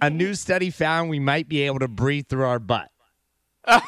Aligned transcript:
A 0.00 0.10
new 0.10 0.34
study 0.34 0.68
found 0.70 1.08
we 1.08 1.18
might 1.18 1.48
be 1.48 1.62
able 1.62 1.78
to 1.78 1.88
breathe 1.88 2.26
through 2.28 2.44
our 2.44 2.58
butt. 2.58 2.90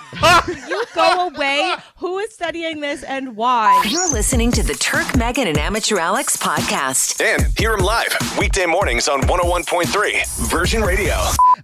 You 0.49 0.85
go 0.95 1.29
away. 1.29 1.75
Who 1.99 2.19
is 2.19 2.33
studying 2.33 2.81
this 2.81 3.03
and 3.05 3.37
why? 3.37 3.85
You're 3.89 4.11
listening 4.11 4.51
to 4.53 4.63
the 4.63 4.75
Turk, 4.75 5.17
Megan, 5.17 5.47
and 5.47 5.59
Amateur 5.59 5.99
Alex 5.99 6.37
podcast. 6.37 7.21
And 7.23 7.47
hear 7.59 7.75
him 7.75 7.81
live 7.81 8.09
weekday 8.39 8.67
mornings 8.67 9.07
on 9.07 9.21
101.3 9.23 10.49
Virgin 10.49 10.83
Radio. 10.83 11.15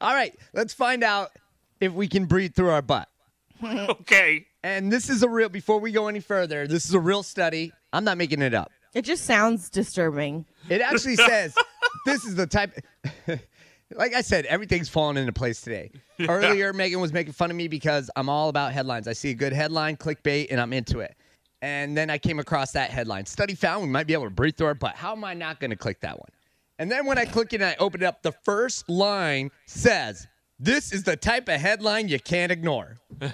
All 0.00 0.14
right, 0.14 0.34
let's 0.52 0.74
find 0.74 1.02
out 1.02 1.30
if 1.80 1.92
we 1.92 2.06
can 2.06 2.26
breathe 2.26 2.54
through 2.54 2.70
our 2.70 2.82
butt. 2.82 3.08
Okay. 3.64 4.46
And 4.62 4.92
this 4.92 5.08
is 5.08 5.22
a 5.22 5.28
real, 5.28 5.48
before 5.48 5.80
we 5.80 5.90
go 5.90 6.08
any 6.08 6.20
further, 6.20 6.66
this 6.66 6.84
is 6.84 6.92
a 6.92 7.00
real 7.00 7.22
study. 7.22 7.72
I'm 7.94 8.04
not 8.04 8.18
making 8.18 8.42
it 8.42 8.52
up. 8.52 8.70
It 8.92 9.02
just 9.06 9.24
sounds 9.24 9.70
disturbing. 9.70 10.44
It 10.68 10.82
actually 10.82 11.16
says 11.28 11.54
this 12.04 12.24
is 12.24 12.34
the 12.34 12.46
type. 12.46 12.78
Like 13.92 14.14
I 14.14 14.20
said, 14.22 14.46
everything's 14.46 14.88
falling 14.88 15.16
into 15.16 15.32
place 15.32 15.60
today. 15.60 15.90
Earlier, 16.28 16.72
Megan 16.72 17.00
was 17.00 17.12
making 17.12 17.32
fun 17.32 17.50
of 17.50 17.56
me 17.56 17.68
because 17.68 18.10
I'm 18.16 18.28
all 18.28 18.48
about 18.48 18.72
headlines. 18.72 19.08
I 19.08 19.12
see 19.12 19.30
a 19.30 19.34
good 19.34 19.52
headline, 19.52 19.96
clickbait, 19.96 20.48
and 20.50 20.60
I'm 20.60 20.72
into 20.72 21.00
it. 21.00 21.16
And 21.62 21.96
then 21.96 22.10
I 22.10 22.18
came 22.18 22.38
across 22.38 22.72
that 22.72 22.90
headline. 22.90 23.26
Study 23.26 23.54
found 23.54 23.82
we 23.82 23.88
might 23.88 24.06
be 24.06 24.12
able 24.12 24.24
to 24.24 24.30
breathe 24.30 24.56
through 24.56 24.66
our 24.68 24.74
butt. 24.74 24.96
How 24.96 25.12
am 25.12 25.24
I 25.24 25.34
not 25.34 25.60
going 25.60 25.70
to 25.70 25.76
click 25.76 26.00
that 26.00 26.18
one? 26.18 26.28
And 26.78 26.90
then 26.90 27.06
when 27.06 27.18
I 27.18 27.24
click 27.24 27.52
it 27.52 27.62
and 27.62 27.64
I 27.64 27.76
open 27.78 28.02
it 28.02 28.06
up, 28.06 28.22
the 28.22 28.32
first 28.32 28.88
line 28.88 29.50
says, 29.64 30.26
This 30.58 30.92
is 30.92 31.04
the 31.04 31.16
type 31.16 31.48
of 31.48 31.60
headline 31.60 32.08
you 32.08 32.18
can't 32.18 32.52
ignore. 32.52 32.96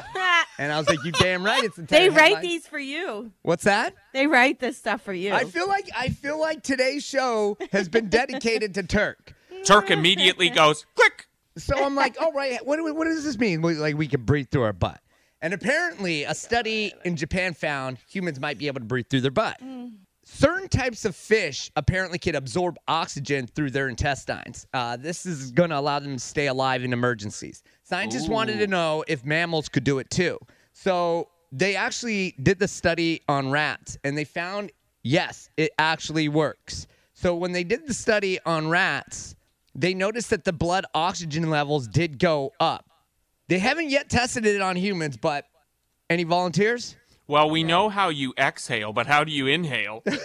And 0.58 0.70
I 0.70 0.78
was 0.78 0.90
like, 0.90 1.02
You 1.04 1.12
damn 1.12 1.42
right. 1.42 1.64
It's 1.64 1.76
the 1.76 1.82
type 1.82 1.88
they 1.88 2.06
of 2.08 2.14
write 2.14 2.24
headline." 2.24 2.42
these 2.42 2.66
for 2.66 2.78
you. 2.78 3.32
What's 3.40 3.64
that? 3.64 3.94
They 4.12 4.26
write 4.26 4.60
this 4.60 4.76
stuff 4.76 5.00
for 5.00 5.14
you. 5.14 5.32
I 5.32 5.44
feel 5.44 5.66
like 5.66 5.88
I 5.96 6.10
feel 6.10 6.38
like 6.38 6.62
today's 6.62 7.02
show 7.02 7.56
has 7.72 7.88
been 7.88 8.10
dedicated 8.10 8.74
to 8.74 8.82
Turk. 8.82 9.34
Turk 9.64 9.90
immediately 9.90 10.50
goes, 10.50 10.86
click. 10.94 11.26
So 11.56 11.84
I'm 11.84 11.94
like, 11.94 12.20
all 12.20 12.32
right, 12.32 12.64
what, 12.64 12.78
what 12.94 13.04
does 13.04 13.24
this 13.24 13.38
mean? 13.38 13.60
Like 13.62 13.96
we 13.96 14.06
can 14.06 14.22
breathe 14.22 14.48
through 14.50 14.62
our 14.62 14.72
butt. 14.72 15.00
And 15.42 15.54
apparently, 15.54 16.24
a 16.24 16.34
study 16.34 16.92
in 17.04 17.16
Japan 17.16 17.54
found 17.54 17.98
humans 18.06 18.38
might 18.38 18.58
be 18.58 18.66
able 18.66 18.80
to 18.80 18.86
breathe 18.86 19.06
through 19.08 19.22
their 19.22 19.30
butt. 19.30 19.58
Certain 20.22 20.68
types 20.68 21.04
of 21.06 21.16
fish 21.16 21.70
apparently 21.76 22.18
can 22.18 22.34
absorb 22.34 22.76
oxygen 22.86 23.46
through 23.46 23.70
their 23.70 23.88
intestines. 23.88 24.66
Uh, 24.74 24.96
this 24.96 25.24
is 25.24 25.50
going 25.50 25.70
to 25.70 25.78
allow 25.78 25.98
them 25.98 26.14
to 26.14 26.20
stay 26.20 26.46
alive 26.46 26.84
in 26.84 26.92
emergencies. 26.92 27.62
Scientists 27.84 28.28
wanted 28.28 28.58
to 28.58 28.66
know 28.66 29.02
if 29.08 29.24
mammals 29.24 29.68
could 29.68 29.82
do 29.82 29.98
it 29.98 30.10
too. 30.10 30.38
So 30.72 31.28
they 31.52 31.74
actually 31.74 32.34
did 32.42 32.58
the 32.58 32.68
study 32.68 33.22
on 33.26 33.50
rats 33.50 33.98
and 34.04 34.16
they 34.16 34.24
found 34.24 34.70
yes, 35.02 35.50
it 35.56 35.72
actually 35.78 36.28
works. 36.28 36.86
So 37.14 37.34
when 37.34 37.52
they 37.52 37.64
did 37.64 37.86
the 37.86 37.94
study 37.94 38.38
on 38.46 38.68
rats, 38.68 39.34
they 39.74 39.94
noticed 39.94 40.30
that 40.30 40.44
the 40.44 40.52
blood 40.52 40.84
oxygen 40.94 41.50
levels 41.50 41.86
did 41.86 42.18
go 42.18 42.52
up. 42.60 42.86
They 43.48 43.58
haven't 43.58 43.90
yet 43.90 44.08
tested 44.08 44.46
it 44.46 44.60
on 44.60 44.76
humans, 44.76 45.16
but 45.16 45.46
any 46.08 46.24
volunteers? 46.24 46.96
Well, 47.26 47.50
we 47.50 47.62
know 47.62 47.88
how 47.88 48.08
you 48.08 48.34
exhale, 48.38 48.92
but 48.92 49.06
how 49.06 49.24
do 49.24 49.32
you 49.32 49.46
inhale? 49.46 50.02
Ew. 50.06 50.16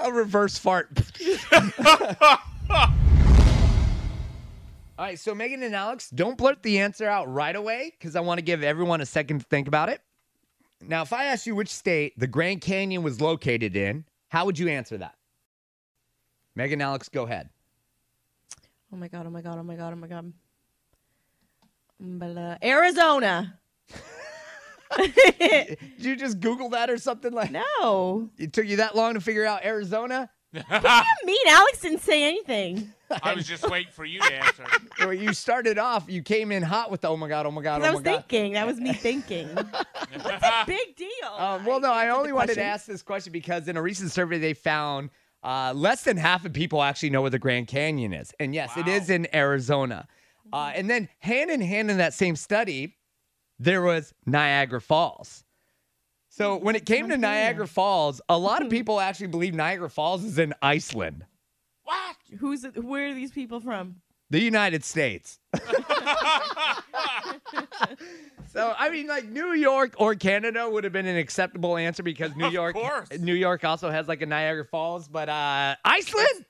A 0.00 0.10
reverse 0.10 0.58
fart. 0.58 0.88
All 4.98 5.06
right, 5.08 5.18
so 5.18 5.34
Megan 5.34 5.62
and 5.62 5.74
Alex, 5.74 6.10
don't 6.10 6.38
blurt 6.38 6.62
the 6.62 6.78
answer 6.78 7.06
out 7.06 7.32
right 7.32 7.56
away 7.56 7.92
because 7.98 8.14
I 8.16 8.20
want 8.20 8.38
to 8.38 8.42
give 8.42 8.62
everyone 8.62 9.00
a 9.00 9.06
second 9.06 9.40
to 9.40 9.44
think 9.46 9.68
about 9.68 9.88
it. 9.88 10.00
Now, 10.86 11.02
if 11.02 11.12
I 11.12 11.26
asked 11.26 11.46
you 11.46 11.54
which 11.54 11.68
state 11.68 12.18
the 12.18 12.26
Grand 12.26 12.60
Canyon 12.60 13.02
was 13.02 13.20
located 13.20 13.76
in, 13.76 14.04
how 14.28 14.46
would 14.46 14.58
you 14.58 14.68
answer 14.68 14.98
that? 14.98 15.14
Megan 16.54 16.80
Alex, 16.80 17.08
go 17.08 17.24
ahead. 17.24 17.48
Oh 18.92 18.96
my 18.96 19.08
god! 19.08 19.26
Oh 19.26 19.30
my 19.30 19.40
god! 19.40 19.58
Oh 19.58 19.62
my 19.62 19.74
god! 19.76 19.92
Oh 19.92 19.96
my 19.96 20.06
god! 20.06 20.32
Blah. 21.98 22.56
Arizona. 22.62 23.58
Did 24.98 25.78
you 25.98 26.16
just 26.16 26.40
Google 26.40 26.68
that 26.70 26.90
or 26.90 26.98
something 26.98 27.32
like 27.32 27.50
No. 27.50 28.28
It 28.36 28.52
took 28.52 28.66
you 28.66 28.76
that 28.76 28.94
long 28.94 29.14
to 29.14 29.20
figure 29.20 29.46
out 29.46 29.64
Arizona? 29.64 30.28
I 30.68 31.04
mean, 31.24 31.46
Alex 31.48 31.80
didn't 31.80 32.00
say 32.00 32.24
anything. 32.24 32.92
I 33.22 33.32
was 33.32 33.46
just 33.46 33.68
waiting 33.70 33.90
for 33.92 34.04
you 34.04 34.20
to 34.20 34.34
answer. 34.34 34.64
Well, 35.00 35.14
you 35.14 35.32
started 35.32 35.78
off, 35.78 36.04
you 36.08 36.22
came 36.22 36.52
in 36.52 36.62
hot 36.62 36.90
with 36.90 37.00
the 37.00 37.08
oh 37.08 37.16
my 37.16 37.26
God, 37.28 37.46
oh 37.46 37.50
my 37.50 37.62
God, 37.62 37.80
oh 37.80 37.84
I 37.84 37.88
my 37.88 37.94
was 37.94 38.02
God. 38.02 38.24
thinking. 38.28 38.52
That 38.52 38.66
was 38.66 38.78
me 38.78 38.92
thinking. 38.92 39.48
Big 40.66 40.96
deal. 40.96 41.08
Um, 41.36 41.64
well, 41.64 41.80
no, 41.80 41.90
I 41.90 42.04
answered 42.04 42.18
only 42.18 42.28
the 42.28 42.34
wanted 42.36 42.54
to 42.54 42.62
ask 42.62 42.86
this 42.86 43.02
question 43.02 43.32
because 43.32 43.66
in 43.66 43.76
a 43.76 43.82
recent 43.82 44.12
survey 44.12 44.38
they 44.38 44.54
found 44.54 45.10
uh, 45.42 45.72
less 45.74 46.04
than 46.04 46.16
half 46.16 46.44
of 46.44 46.52
people 46.52 46.82
actually 46.82 47.10
know 47.10 47.20
where 47.20 47.30
the 47.30 47.38
Grand 47.38 47.66
Canyon 47.68 48.12
is, 48.12 48.32
and 48.38 48.54
yes, 48.54 48.76
it 48.76 48.88
is 48.88 49.10
in 49.10 49.26
Arizona. 49.34 50.06
Uh, 50.52 50.72
and 50.74 50.88
then 50.90 51.08
hand 51.20 51.50
in 51.50 51.60
hand 51.60 51.90
in 51.90 51.96
that 51.98 52.12
same 52.14 52.36
study, 52.36 52.96
there 53.58 53.82
was 53.82 54.12
Niagara 54.26 54.80
Falls. 54.80 55.44
So 56.28 56.56
when 56.56 56.76
it 56.76 56.86
came 56.86 57.08
to 57.10 57.18
Niagara 57.18 57.66
Falls, 57.66 58.20
a 58.28 58.38
lot 58.38 58.62
of 58.62 58.70
people 58.70 59.00
actually 59.00 59.26
believe 59.28 59.54
Niagara 59.54 59.90
Falls 59.90 60.24
is 60.24 60.38
in 60.38 60.54
Iceland, 60.62 61.24
What? 61.84 62.16
Who's 62.38 62.64
where 62.74 63.08
are 63.08 63.14
these 63.14 63.30
people 63.30 63.60
from? 63.60 63.96
the 64.30 64.40
United 64.40 64.82
States. 64.82 65.38
so 68.52 68.74
I 68.78 68.90
mean, 68.90 69.06
like 69.06 69.28
New 69.28 69.52
York 69.54 69.94
or 69.96 70.14
Canada 70.14 70.68
would 70.68 70.84
have 70.84 70.92
been 70.92 71.06
an 71.06 71.16
acceptable 71.16 71.76
answer 71.76 72.02
because 72.02 72.36
New 72.36 72.50
York. 72.50 72.76
New 73.18 73.34
York 73.34 73.64
also 73.64 73.90
has 73.90 74.08
like 74.08 74.20
a 74.22 74.26
Niagara 74.26 74.66
Falls, 74.66 75.08
but 75.08 75.28
uh, 75.28 75.76
Iceland. 75.84 76.44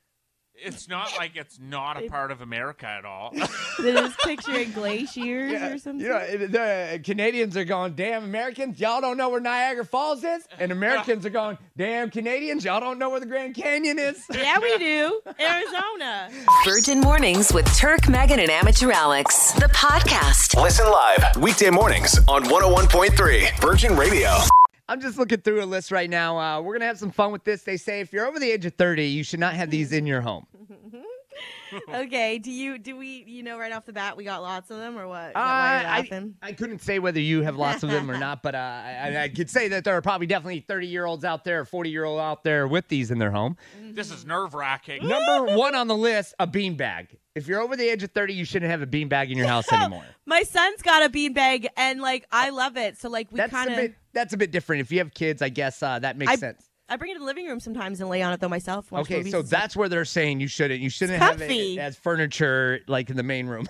It's 0.54 0.88
not 0.88 1.12
like 1.16 1.34
it's 1.34 1.58
not 1.58 2.00
a 2.02 2.08
part 2.08 2.30
of 2.30 2.40
America 2.40 2.86
at 2.86 3.04
all. 3.04 3.32
They're 3.78 3.94
just 3.94 4.18
picturing 4.20 4.70
glaciers 4.72 5.60
or 5.60 5.78
something. 5.78 6.00
You 6.00 6.10
know, 6.12 6.18
it- 6.18 6.52
the 6.52 7.00
Canadians 7.02 7.56
are 7.56 7.64
going, 7.64 7.94
damn 7.94 8.24
Americans, 8.24 8.78
y'all 8.78 9.00
don't 9.00 9.16
know 9.16 9.28
where 9.28 9.40
Niagara 9.40 9.84
Falls 9.84 10.22
is, 10.22 10.46
and 10.58 10.70
Americans 10.70 11.26
are 11.26 11.30
going, 11.30 11.58
damn 11.76 12.10
Canadians, 12.10 12.64
y'all 12.64 12.80
don't 12.80 12.98
know 12.98 13.10
where 13.10 13.20
the 13.20 13.26
Grand 13.26 13.54
Canyon 13.54 13.98
is. 13.98 14.24
yeah, 14.32 14.58
we 14.60 14.78
do. 14.78 15.20
Arizona. 15.40 16.30
Virgin 16.64 17.00
Mornings 17.00 17.52
with 17.52 17.66
Turk, 17.76 18.08
Megan, 18.08 18.38
and 18.38 18.50
Amateur 18.50 18.92
Alex. 18.92 19.52
The 19.52 19.66
podcast. 19.68 20.60
Listen 20.62 20.86
live 20.90 21.36
weekday 21.42 21.70
mornings 21.70 22.18
on 22.28 22.44
101.3 22.44 23.60
Virgin 23.60 23.96
Radio. 23.96 24.30
I'm 24.88 25.00
just 25.00 25.16
looking 25.18 25.40
through 25.40 25.62
a 25.62 25.66
list 25.66 25.90
right 25.90 26.10
now. 26.10 26.38
Uh, 26.38 26.60
we're 26.60 26.74
gonna 26.74 26.86
have 26.86 26.98
some 26.98 27.10
fun 27.10 27.32
with 27.32 27.44
this. 27.44 27.62
They 27.62 27.76
say 27.76 28.00
if 28.00 28.12
you're 28.12 28.26
over 28.26 28.38
the 28.38 28.50
age 28.50 28.66
of 28.66 28.74
30, 28.74 29.06
you 29.06 29.24
should 29.24 29.40
not 29.40 29.54
have 29.54 29.70
these 29.70 29.92
in 29.92 30.06
your 30.06 30.20
home. 30.20 30.46
Okay. 31.88 32.38
Do 32.38 32.50
you 32.50 32.76
do 32.78 32.96
we 32.96 33.24
you 33.26 33.42
know 33.42 33.58
right 33.58 33.72
off 33.72 33.86
the 33.86 33.92
bat 33.94 34.16
we 34.16 34.24
got 34.24 34.42
lots 34.42 34.70
of 34.70 34.76
them 34.76 34.98
or 34.98 35.08
what? 35.08 35.34
Uh, 35.34 35.38
I. 35.38 36.30
I 36.42 36.52
couldn't 36.52 36.80
say 36.80 36.98
whether 36.98 37.20
you 37.20 37.42
have 37.42 37.56
lots 37.56 37.82
of 37.82 37.90
them 37.90 38.10
or 38.10 38.18
not, 38.18 38.42
but 38.42 38.54
uh, 38.54 38.58
I, 38.58 39.22
I 39.22 39.28
could 39.30 39.48
say 39.48 39.68
that 39.68 39.84
there 39.84 39.96
are 39.96 40.02
probably 40.02 40.26
definitely 40.26 40.60
30 40.60 40.86
year 40.86 41.06
olds 41.06 41.24
out 41.24 41.44
there, 41.44 41.64
40 41.64 41.88
year 41.88 42.04
old 42.04 42.20
out 42.20 42.44
there 42.44 42.68
with 42.68 42.88
these 42.88 43.10
in 43.10 43.18
their 43.18 43.30
home. 43.30 43.56
this 43.80 44.10
is 44.10 44.26
nerve 44.26 44.52
wracking. 44.52 45.08
Number 45.08 45.56
one 45.56 45.74
on 45.74 45.88
the 45.88 45.96
list, 45.96 46.34
a 46.38 46.46
beanbag. 46.46 47.16
If 47.34 47.48
you're 47.48 47.60
over 47.60 47.76
the 47.76 47.88
age 47.88 48.02
of 48.02 48.10
30, 48.10 48.34
you 48.34 48.44
shouldn't 48.44 48.70
have 48.70 48.82
a 48.82 48.86
beanbag 48.86 49.30
in 49.30 49.38
your 49.38 49.46
house 49.46 49.72
anymore. 49.72 50.04
My 50.26 50.42
son's 50.42 50.82
got 50.82 51.02
a 51.02 51.08
beanbag 51.08 51.66
and 51.76 52.00
like 52.00 52.26
I 52.30 52.50
love 52.50 52.76
it. 52.76 52.98
So 52.98 53.08
like 53.08 53.32
we 53.32 53.38
That's 53.38 53.50
kind 53.50 53.70
of. 53.72 53.92
That's 54.12 54.34
a 54.34 54.36
bit 54.36 54.50
different. 54.50 54.82
If 54.82 54.92
you 54.92 54.98
have 54.98 55.14
kids, 55.14 55.40
I 55.40 55.48
guess 55.48 55.82
uh, 55.82 55.98
that 56.00 56.18
makes 56.18 56.32
I- 56.32 56.36
sense. 56.36 56.68
I 56.88 56.96
bring 56.96 57.12
it 57.12 57.14
to 57.14 57.20
the 57.20 57.24
living 57.24 57.46
room 57.46 57.58
sometimes 57.58 58.02
and 58.02 58.10
lay 58.10 58.20
on 58.20 58.34
it 58.34 58.40
though 58.40 58.50
myself. 58.50 58.92
Okay, 58.92 59.22
so 59.30 59.40
that's 59.40 59.74
where 59.74 59.88
they're 59.88 60.04
saying 60.04 60.40
you 60.40 60.48
shouldn't. 60.48 60.80
You 60.82 60.90
shouldn't 60.90 61.22
have 61.22 61.40
it 61.40 61.78
as 61.78 61.96
furniture, 61.96 62.80
like 62.86 63.08
in 63.08 63.16
the 63.16 63.22
main 63.22 63.46
room. 63.46 63.66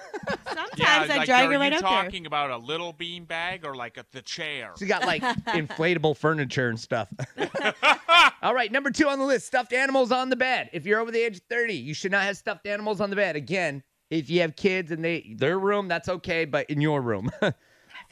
Sometimes 0.76 1.08
Yeah, 1.08 1.14
I 1.14 1.18
like, 1.18 1.26
drag 1.26 1.48
are 1.48 1.52
it 1.52 1.58
right 1.58 1.72
you 1.72 1.78
out 1.78 1.82
there. 1.82 2.02
talking 2.04 2.26
about 2.26 2.50
a 2.50 2.56
little 2.56 2.92
bean 2.92 3.24
bag 3.24 3.64
or 3.64 3.74
like 3.74 3.96
a, 3.98 4.04
the 4.12 4.22
chair? 4.22 4.72
She 4.78 4.86
got 4.86 5.02
like 5.06 5.22
inflatable 5.48 6.16
furniture 6.16 6.68
and 6.68 6.78
stuff. 6.78 7.08
All 8.42 8.54
right, 8.54 8.70
number 8.72 8.90
two 8.90 9.08
on 9.08 9.18
the 9.18 9.24
list 9.24 9.46
stuffed 9.46 9.72
animals 9.72 10.10
on 10.12 10.28
the 10.30 10.36
bed. 10.36 10.70
If 10.72 10.84
you're 10.86 11.00
over 11.00 11.10
the 11.10 11.20
age 11.20 11.36
of 11.36 11.42
30, 11.48 11.74
you 11.74 11.94
should 11.94 12.12
not 12.12 12.22
have 12.24 12.36
stuffed 12.36 12.66
animals 12.66 13.00
on 13.00 13.10
the 13.10 13.16
bed. 13.16 13.36
Again, 13.36 13.82
if 14.10 14.28
you 14.28 14.40
have 14.40 14.56
kids 14.56 14.90
and 14.90 15.04
they 15.04 15.34
their 15.38 15.58
room, 15.58 15.88
that's 15.88 16.08
okay, 16.08 16.44
but 16.44 16.68
in 16.70 16.80
your 16.80 17.00
room. 17.00 17.30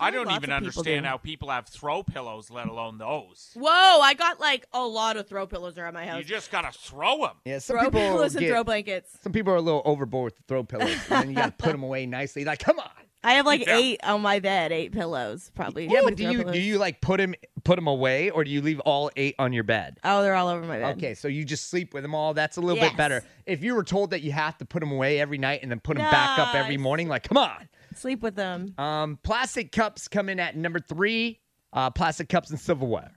I 0.01 0.11
don't 0.11 0.31
even 0.33 0.51
understand 0.51 1.05
do. 1.05 1.09
how 1.09 1.17
people 1.19 1.51
have 1.51 1.67
throw 1.67 2.03
pillows, 2.03 2.51
let 2.51 2.67
alone 2.69 2.99
those. 2.99 3.51
Whoa! 3.55 3.69
I 4.01 4.15
got 4.15 4.41
like 4.41 4.67
a 4.73 4.85
lot 4.85 5.17
of 5.17 5.29
throw 5.29 5.47
pillows 5.47 5.77
around 5.79 5.95
my 5.95 6.07
house. 6.07 6.19
You 6.19 6.25
just 6.25 6.51
gotta 6.51 6.73
throw 6.77 7.19
them. 7.19 7.37
yeah, 7.45 7.59
some 7.59 7.77
throw 7.77 7.85
people 7.85 8.01
pillows 8.01 8.35
and 8.37 8.47
throw 8.47 8.65
blankets. 8.65 9.19
some 9.23 9.33
people 9.33 9.53
are 9.53 9.57
a 9.57 9.61
little 9.61 9.83
overboard 9.85 10.25
with 10.33 10.37
the 10.37 10.43
throw 10.49 10.65
pillows, 10.65 10.97
and 11.11 11.23
then 11.23 11.29
you 11.31 11.37
got 11.37 11.59
to 11.59 11.63
put 11.65 11.73
them 11.73 11.83
away 11.83 12.07
nicely. 12.07 12.45
Like, 12.45 12.59
come 12.61 12.79
on. 12.79 12.89
I 13.23 13.35
have 13.35 13.45
like 13.45 13.67
Yeah. 13.67 13.77
eight 13.77 14.01
on 14.03 14.23
my 14.23 14.41
bed, 14.41 14.73
eight 14.73 14.93
pillows 14.93 15.51
probably. 15.55 15.87
Yeah, 15.89 16.01
Ooh, 16.01 16.05
but 16.05 16.17
do 16.17 16.23
you 16.23 16.39
pillows. 16.39 16.55
do 16.55 16.61
you 16.61 16.79
like 16.79 17.03
put 17.03 17.19
them 17.19 17.35
put 17.65 17.77
them 17.77 17.87
away, 17.87 18.31
or 18.31 18.45
do 18.45 18.51
you 18.51 18.63
leave 18.63 18.81
all 18.81 19.11
eight 19.17 19.35
on 19.39 19.53
your 19.53 19.65
bed? 19.65 19.99
Oh, 20.05 20.23
they're 20.23 20.35
all 20.35 20.49
over 20.49 20.65
my 20.65 20.79
bed. 20.79 20.97
Okay, 20.97 21.13
so 21.15 21.29
you 21.29 21.45
just 21.45 21.69
sleep 21.69 21.93
with 21.93 22.03
them 22.03 22.15
all. 22.15 22.33
That's 22.33 22.57
a 22.57 22.63
little 22.63 22.81
bit 22.81 22.97
better. 22.97 23.23
If 23.45 23.63
you 23.63 23.75
were 23.75 23.85
told 23.85 24.13
that 24.13 24.23
you 24.23 24.33
have 24.33 24.57
to 24.59 24.65
put 24.65 24.81
them 24.81 24.91
away 24.91 25.21
every 25.21 25.37
night 25.37 25.61
and 25.63 25.71
then 25.71 25.81
put 25.81 25.99
them 25.99 26.11
back 26.11 26.39
up 26.39 26.55
every 26.55 26.79
morning, 26.79 27.09
like, 27.09 27.25
come 27.29 27.37
on. 27.37 27.69
Sleep 27.95 28.21
with 28.23 28.35
them. 28.37 28.75
Um, 28.79 29.19
plastic 29.23 29.73
cups 29.73 30.09
come 30.09 30.29
in 30.29 30.39
at 30.41 30.57
number 30.57 30.79
three. 30.81 31.41
Uh, 31.73 31.91
plastic 31.91 32.29
cups 32.29 32.51
and 32.51 32.59
silverware. 32.59 33.13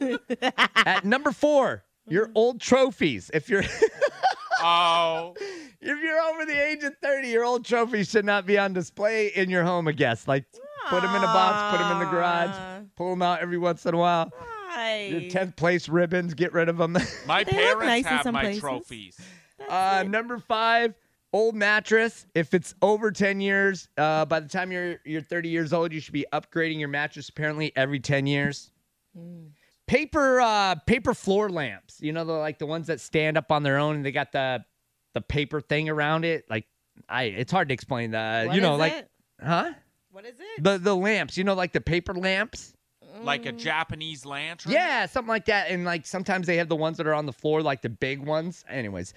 at 0.86 1.04
number 1.04 1.32
four, 1.32 1.84
Your 2.08 2.30
old 2.34 2.60
trophies. 2.60 3.30
If 3.34 3.48
you're 3.48 3.64
Oh, 4.62 5.34
if 5.38 6.02
you're 6.02 6.18
over 6.20 6.46
the 6.46 6.58
age 6.66 6.82
of 6.82 6.94
30, 7.02 7.28
your 7.28 7.44
old 7.44 7.64
trophies 7.64 8.08
should 8.10 8.24
not 8.24 8.46
be 8.46 8.56
on 8.58 8.72
display 8.72 9.28
in 9.28 9.50
your 9.50 9.62
home, 9.64 9.86
I 9.86 9.92
guess. 9.92 10.26
Like 10.26 10.46
put 10.88 11.02
them 11.02 11.14
in 11.14 11.22
a 11.22 11.26
box, 11.26 11.76
put 11.76 11.82
them 11.84 11.92
in 11.92 11.98
the 12.06 12.10
garage, 12.10 12.56
pull 12.96 13.10
them 13.10 13.22
out 13.22 13.40
every 13.40 13.58
once 13.58 13.84
in 13.86 13.94
a 13.94 13.98
while. 13.98 14.32
Why? 14.74 15.08
Your 15.10 15.20
10th 15.30 15.56
place 15.56 15.88
ribbons, 15.88 16.34
get 16.34 16.52
rid 16.52 16.68
of 16.68 16.78
them. 16.78 16.96
my 17.26 17.44
They 17.44 17.52
parents 17.52 17.84
nice 17.84 18.04
have 18.06 18.32
my 18.32 18.40
places. 18.42 18.60
trophies. 18.60 19.20
Uh, 19.68 20.04
number 20.08 20.38
five, 20.38 20.94
old 21.36 21.54
mattress. 21.54 22.26
If 22.34 22.54
it's 22.54 22.74
over 22.80 23.12
10 23.12 23.40
years, 23.40 23.88
uh, 23.98 24.24
by 24.24 24.40
the 24.40 24.48
time 24.48 24.72
you're 24.72 24.96
you're 25.04 25.20
30 25.20 25.50
years 25.50 25.72
old, 25.72 25.92
you 25.92 26.00
should 26.00 26.14
be 26.14 26.26
upgrading 26.32 26.78
your 26.78 26.88
mattress 26.88 27.28
apparently 27.28 27.72
every 27.76 28.00
10 28.00 28.26
years. 28.26 28.70
Paper 29.86 30.40
uh, 30.40 30.74
paper 30.86 31.14
floor 31.14 31.48
lamps. 31.50 32.00
You 32.00 32.12
know, 32.12 32.24
the 32.24 32.32
like 32.32 32.58
the 32.58 32.66
ones 32.66 32.86
that 32.88 33.00
stand 33.00 33.36
up 33.36 33.52
on 33.52 33.62
their 33.62 33.78
own 33.78 33.96
and 33.96 34.04
they 34.04 34.12
got 34.12 34.32
the 34.32 34.64
the 35.14 35.20
paper 35.20 35.60
thing 35.60 35.88
around 35.88 36.24
it. 36.24 36.44
Like 36.50 36.64
I 37.08 37.24
it's 37.24 37.52
hard 37.52 37.68
to 37.68 37.74
explain 37.74 38.12
that. 38.12 38.46
What 38.46 38.56
you 38.56 38.62
know, 38.62 38.74
is 38.74 38.80
like 38.80 38.92
it? 38.94 39.10
huh? 39.40 39.72
What 40.10 40.24
is 40.24 40.40
it? 40.40 40.64
The 40.64 40.78
the 40.78 40.96
lamps, 40.96 41.36
you 41.36 41.44
know, 41.44 41.54
like 41.54 41.72
the 41.72 41.80
paper 41.80 42.14
lamps. 42.14 42.72
Like 43.22 43.46
a 43.46 43.52
Japanese 43.52 44.26
lantern. 44.26 44.72
Yeah, 44.72 45.06
something 45.06 45.28
like 45.28 45.46
that. 45.46 45.70
And 45.70 45.86
like 45.86 46.04
sometimes 46.04 46.46
they 46.46 46.58
have 46.58 46.68
the 46.68 46.76
ones 46.76 46.98
that 46.98 47.06
are 47.06 47.14
on 47.14 47.24
the 47.24 47.32
floor, 47.32 47.62
like 47.62 47.80
the 47.80 47.88
big 47.88 48.20
ones. 48.20 48.62
Anyways, 48.68 49.14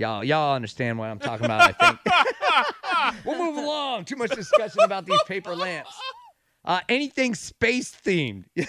y'all 0.00 0.24
y'all 0.24 0.56
understand 0.56 0.98
what 0.98 1.10
I'm 1.10 1.18
talking 1.18 1.44
about. 1.44 1.74
I 1.80 1.90
think. 1.92 3.24
we'll 3.24 3.38
move 3.38 3.56
along. 3.56 4.06
Too 4.06 4.16
much 4.16 4.30
discussion 4.30 4.80
about 4.82 5.06
these 5.06 5.22
paper 5.24 5.54
lamps. 5.54 5.94
Uh, 6.64 6.80
anything 6.88 7.34
space 7.34 7.94
themed, 8.04 8.44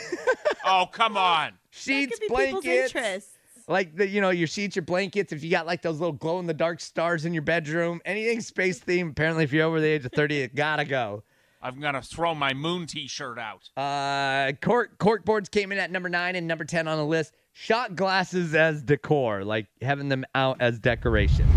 Oh, 0.65 0.87
come 0.91 1.17
on. 1.17 1.53
Sheets, 1.71 2.17
could 2.19 2.29
be 2.29 2.45
people's 2.45 2.63
blankets, 2.63 3.27
like 3.67 3.95
the 3.95 4.07
you 4.07 4.21
know 4.21 4.29
your 4.29 4.47
sheets, 4.47 4.75
your 4.75 4.83
blankets. 4.83 5.33
If 5.33 5.43
you 5.43 5.49
got 5.49 5.65
like 5.65 5.81
those 5.81 5.99
little 5.99 6.13
glow 6.13 6.39
in 6.39 6.47
the 6.47 6.53
dark 6.53 6.79
stars 6.79 7.25
in 7.25 7.33
your 7.33 7.41
bedroom, 7.41 8.01
anything 8.05 8.41
space 8.41 8.79
themed. 8.79 9.11
Apparently, 9.11 9.43
if 9.43 9.51
you're 9.51 9.65
over 9.65 9.81
the 9.81 9.87
age 9.87 10.05
of 10.05 10.11
30, 10.13 10.41
it 10.41 10.55
gotta 10.55 10.85
go. 10.85 11.23
I'm 11.61 11.79
gonna 11.79 12.01
throw 12.01 12.33
my 12.33 12.53
moon 12.53 12.87
T-shirt 12.87 13.37
out. 13.37 13.69
Uh, 13.77 14.53
cork 14.61 14.97
cork 14.97 15.25
boards 15.25 15.47
came 15.49 15.71
in 15.71 15.77
at 15.77 15.91
number 15.91 16.09
nine 16.09 16.35
and 16.35 16.47
number 16.47 16.65
ten 16.65 16.87
on 16.87 16.97
the 16.97 17.05
list. 17.05 17.33
Shot 17.53 17.95
glasses 17.95 18.55
as 18.55 18.81
decor, 18.81 19.43
like 19.43 19.67
having 19.81 20.09
them 20.09 20.25
out 20.33 20.57
as 20.61 20.79
decoration. 20.79 21.47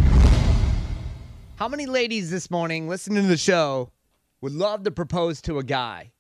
How 1.57 1.69
many 1.69 1.87
ladies 1.87 2.31
this 2.31 2.51
morning 2.51 2.89
listening 2.89 3.23
to 3.23 3.29
the 3.29 3.37
show 3.37 3.91
would 4.41 4.53
love 4.53 4.83
to 4.85 4.91
propose 4.91 5.41
to 5.43 5.59
a 5.59 5.63
guy? 5.63 6.13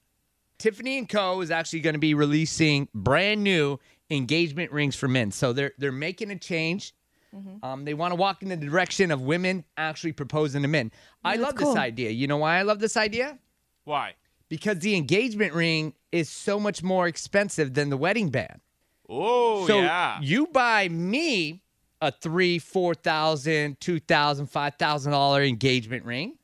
Tiffany 0.58 0.98
and 0.98 1.08
Co 1.08 1.40
is 1.40 1.50
actually 1.50 1.80
going 1.80 1.94
to 1.94 2.00
be 2.00 2.14
releasing 2.14 2.88
brand 2.94 3.42
new 3.42 3.78
engagement 4.10 4.70
rings 4.70 4.94
for 4.94 5.08
men. 5.08 5.32
So 5.32 5.52
they're 5.52 5.72
they're 5.78 5.92
making 5.92 6.30
a 6.30 6.38
change. 6.38 6.94
Um, 7.64 7.84
they 7.84 7.94
want 7.94 8.12
to 8.12 8.14
walk 8.14 8.44
in 8.44 8.48
the 8.48 8.56
direction 8.56 9.10
of 9.10 9.20
women 9.20 9.64
actually 9.76 10.12
proposing 10.12 10.62
to 10.62 10.68
men. 10.68 10.92
I 11.24 11.34
love 11.34 11.56
cool. 11.56 11.74
this 11.74 11.76
idea. 11.76 12.10
You 12.10 12.28
know 12.28 12.36
why 12.36 12.58
I 12.58 12.62
love 12.62 12.78
this 12.78 12.96
idea? 12.96 13.40
Why? 13.82 14.14
because 14.48 14.78
the 14.80 14.94
engagement 14.94 15.52
ring 15.52 15.94
is 16.12 16.28
so 16.28 16.60
much 16.60 16.82
more 16.82 17.06
expensive 17.06 17.74
than 17.74 17.90
the 17.90 17.96
wedding 17.96 18.30
band. 18.30 18.60
Oh, 19.08 19.66
so 19.66 19.80
yeah. 19.80 20.18
you 20.20 20.46
buy 20.46 20.88
me 20.88 21.62
a 22.00 22.10
three, 22.10 22.58
four 22.58 22.94
thousand, 22.94 23.80
two 23.80 24.00
thousand, 24.00 24.46
five 24.46 24.74
thousand 24.76 25.12
dollar 25.12 25.42
engagement 25.42 26.04
ring, 26.04 26.36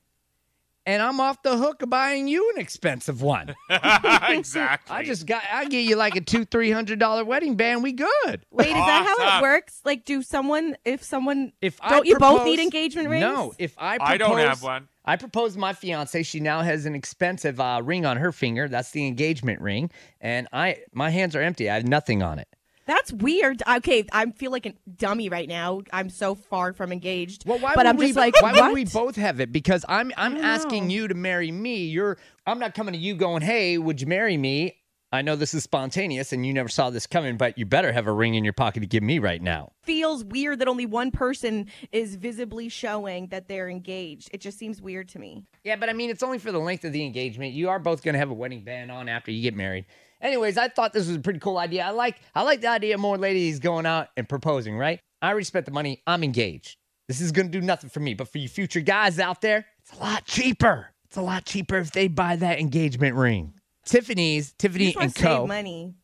and 0.86 1.02
I'm 1.02 1.20
off 1.20 1.42
the 1.42 1.56
hook 1.56 1.82
of 1.82 1.90
buying 1.90 2.28
you 2.28 2.50
an 2.54 2.60
expensive 2.60 3.22
one. 3.22 3.54
exactly. 3.70 4.96
I 4.96 5.04
just 5.04 5.26
got 5.26 5.42
I 5.50 5.66
get 5.66 5.80
you 5.80 5.96
like 5.96 6.16
a 6.16 6.20
two, 6.20 6.44
three 6.44 6.70
hundred 6.70 6.98
dollar 6.98 7.24
wedding 7.24 7.56
band. 7.56 7.82
We 7.82 7.92
good. 7.92 8.44
Wait, 8.50 8.68
is 8.68 8.74
that 8.74 9.16
how 9.18 9.38
it 9.38 9.42
works? 9.42 9.80
Like, 9.84 10.04
do 10.04 10.22
someone, 10.22 10.76
if 10.84 11.02
someone, 11.02 11.52
If 11.60 11.78
don't 11.80 12.06
you 12.06 12.18
both 12.18 12.44
need 12.44 12.60
engagement 12.60 13.08
rings? 13.08 13.22
No, 13.22 13.54
if 13.58 13.74
I 13.78 13.98
propose, 13.98 14.14
I 14.14 14.16
don't 14.18 14.38
have 14.38 14.62
one. 14.62 14.88
I 15.04 15.16
proposed 15.16 15.54
to 15.54 15.60
my 15.60 15.72
fiance. 15.72 16.22
She 16.22 16.40
now 16.40 16.62
has 16.62 16.86
an 16.86 16.94
expensive 16.94 17.60
uh, 17.60 17.80
ring 17.82 18.04
on 18.04 18.16
her 18.18 18.32
finger. 18.32 18.68
That's 18.68 18.90
the 18.90 19.06
engagement 19.06 19.60
ring, 19.60 19.90
and 20.20 20.48
I 20.52 20.78
my 20.92 21.10
hands 21.10 21.34
are 21.34 21.40
empty. 21.42 21.70
I 21.70 21.74
have 21.74 21.86
nothing 21.86 22.22
on 22.22 22.38
it. 22.38 22.48
That's 22.86 23.12
weird. 23.12 23.62
Okay, 23.68 24.04
I 24.12 24.32
feel 24.32 24.50
like 24.50 24.66
a 24.66 24.74
dummy 24.96 25.28
right 25.28 25.48
now. 25.48 25.82
I'm 25.92 26.10
so 26.10 26.34
far 26.34 26.72
from 26.72 26.90
engaged. 26.90 27.46
Well, 27.46 27.60
why 27.60 27.74
but 27.74 27.84
would 27.84 27.86
I'm 27.86 27.96
we, 27.96 28.06
just 28.06 28.16
like, 28.16 28.42
why 28.42 28.52
what? 28.52 28.64
would 28.64 28.74
we 28.74 28.84
both 28.84 29.14
have 29.14 29.38
it? 29.38 29.52
Because 29.52 29.84
I'm 29.88 30.10
I'm 30.16 30.36
asking 30.36 30.88
know. 30.88 30.94
you 30.94 31.08
to 31.08 31.14
marry 31.14 31.52
me. 31.52 31.84
You're 31.84 32.18
I'm 32.46 32.58
not 32.58 32.74
coming 32.74 32.92
to 32.94 32.98
you 32.98 33.14
going, 33.14 33.42
hey, 33.42 33.78
would 33.78 34.00
you 34.00 34.08
marry 34.08 34.36
me? 34.36 34.79
I 35.12 35.22
know 35.22 35.34
this 35.34 35.54
is 35.54 35.64
spontaneous 35.64 36.32
and 36.32 36.46
you 36.46 36.52
never 36.52 36.68
saw 36.68 36.90
this 36.90 37.06
coming, 37.06 37.36
but 37.36 37.58
you 37.58 37.66
better 37.66 37.90
have 37.90 38.06
a 38.06 38.12
ring 38.12 38.36
in 38.36 38.44
your 38.44 38.52
pocket 38.52 38.80
to 38.80 38.86
give 38.86 39.02
me 39.02 39.18
right 39.18 39.42
now. 39.42 39.72
feels 39.82 40.22
weird 40.22 40.60
that 40.60 40.68
only 40.68 40.86
one 40.86 41.10
person 41.10 41.66
is 41.90 42.14
visibly 42.14 42.68
showing 42.68 43.26
that 43.28 43.48
they're 43.48 43.68
engaged. 43.68 44.30
It 44.32 44.40
just 44.40 44.56
seems 44.56 44.80
weird 44.80 45.08
to 45.08 45.18
me. 45.18 45.46
Yeah, 45.64 45.74
but 45.74 45.88
I 45.88 45.94
mean, 45.94 46.10
it's 46.10 46.22
only 46.22 46.38
for 46.38 46.52
the 46.52 46.60
length 46.60 46.84
of 46.84 46.92
the 46.92 47.04
engagement. 47.04 47.54
You 47.54 47.70
are 47.70 47.80
both 47.80 48.04
going 48.04 48.12
to 48.12 48.20
have 48.20 48.30
a 48.30 48.34
wedding 48.34 48.62
band 48.62 48.92
on 48.92 49.08
after 49.08 49.32
you 49.32 49.42
get 49.42 49.56
married. 49.56 49.86
Anyways, 50.20 50.56
I 50.56 50.68
thought 50.68 50.92
this 50.92 51.08
was 51.08 51.16
a 51.16 51.20
pretty 51.20 51.40
cool 51.40 51.58
idea. 51.58 51.84
I 51.84 51.90
like 51.90 52.20
I 52.34 52.42
like 52.42 52.60
the 52.60 52.68
idea 52.68 52.94
of 52.94 53.00
more 53.00 53.18
ladies 53.18 53.58
going 53.58 53.86
out 53.86 54.08
and 54.16 54.28
proposing, 54.28 54.76
right? 54.76 55.00
I 55.22 55.30
already 55.30 55.44
spent 55.44 55.66
the 55.66 55.72
money. 55.72 56.02
I'm 56.06 56.22
engaged. 56.22 56.76
This 57.08 57.20
is 57.20 57.32
going 57.32 57.50
to 57.50 57.58
do 57.60 57.66
nothing 57.66 57.90
for 57.90 57.98
me, 57.98 58.14
but 58.14 58.28
for 58.28 58.38
you 58.38 58.48
future 58.48 58.80
guys 58.80 59.18
out 59.18 59.40
there, 59.40 59.66
it's 59.80 59.98
a 59.98 60.00
lot 60.00 60.24
cheaper. 60.24 60.90
It's 61.06 61.16
a 61.16 61.22
lot 61.22 61.44
cheaper 61.44 61.78
if 61.78 61.90
they 61.90 62.06
buy 62.06 62.36
that 62.36 62.60
engagement 62.60 63.16
ring. 63.16 63.54
Tiffany's, 63.84 64.48
You 64.48 64.54
Tiffany 64.58 64.86
just 64.92 64.98
and 64.98 65.14
to 65.14 65.20
save 65.20 65.28
Co. 65.28 65.46
money. 65.46 65.94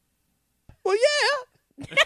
Well, 0.85 0.97
yeah. 1.79 1.87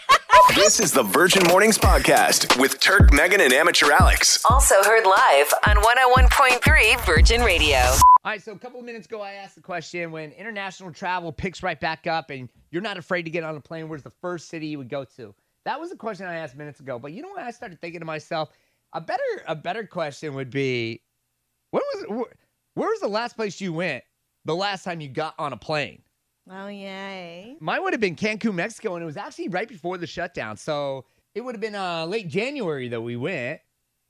This 0.54 0.80
is 0.80 0.90
the 0.90 1.04
Virgin 1.04 1.44
Mornings 1.46 1.78
Podcast 1.78 2.58
with 2.60 2.80
Turk, 2.80 3.12
Megan, 3.12 3.40
and 3.40 3.52
Amateur 3.52 3.92
Alex. 3.92 4.44
Also 4.50 4.74
heard 4.82 5.04
live 5.06 5.52
on 5.68 5.76
101.3 5.76 7.06
Virgin 7.06 7.40
Radio. 7.42 7.76
All 7.76 7.98
right, 8.24 8.42
so 8.42 8.50
a 8.52 8.58
couple 8.58 8.80
of 8.80 8.84
minutes 8.84 9.06
ago, 9.06 9.20
I 9.22 9.34
asked 9.34 9.54
the 9.54 9.60
question 9.60 10.10
when 10.10 10.32
international 10.32 10.92
travel 10.92 11.30
picks 11.30 11.62
right 11.62 11.78
back 11.78 12.08
up 12.08 12.30
and 12.30 12.48
you're 12.72 12.82
not 12.82 12.96
afraid 12.96 13.22
to 13.22 13.30
get 13.30 13.44
on 13.44 13.54
a 13.56 13.60
plane, 13.60 13.88
where's 13.88 14.02
the 14.02 14.10
first 14.10 14.48
city 14.48 14.66
you 14.66 14.78
would 14.78 14.88
go 14.88 15.04
to? 15.16 15.32
That 15.64 15.78
was 15.78 15.92
a 15.92 15.96
question 15.96 16.26
I 16.26 16.34
asked 16.36 16.56
minutes 16.56 16.80
ago. 16.80 16.98
But 16.98 17.12
you 17.12 17.22
know 17.22 17.28
what? 17.28 17.42
I 17.42 17.52
started 17.52 17.80
thinking 17.80 18.00
to 18.00 18.06
myself, 18.06 18.50
a 18.92 19.00
better 19.00 19.22
a 19.46 19.54
better 19.54 19.86
question 19.86 20.34
would 20.34 20.50
be, 20.50 21.00
when 21.70 21.82
was 21.94 22.04
where, 22.08 22.34
where 22.74 22.88
was 22.88 23.00
the 23.00 23.08
last 23.08 23.36
place 23.36 23.60
you 23.60 23.72
went 23.72 24.02
the 24.44 24.54
last 24.54 24.84
time 24.84 25.00
you 25.00 25.08
got 25.08 25.34
on 25.38 25.52
a 25.52 25.56
plane? 25.56 26.02
Oh, 26.50 26.68
yay. 26.68 27.56
Mine 27.60 27.82
would 27.82 27.92
have 27.92 28.00
been 28.00 28.16
Cancun, 28.16 28.54
Mexico, 28.54 28.94
and 28.94 29.02
it 29.02 29.06
was 29.06 29.16
actually 29.16 29.48
right 29.48 29.68
before 29.68 29.98
the 29.98 30.06
shutdown. 30.06 30.56
So 30.56 31.04
it 31.34 31.42
would 31.42 31.54
have 31.54 31.60
been 31.60 31.76
uh, 31.76 32.06
late 32.06 32.28
January 32.28 32.88
that 32.88 33.00
we 33.00 33.16
went, 33.16 33.60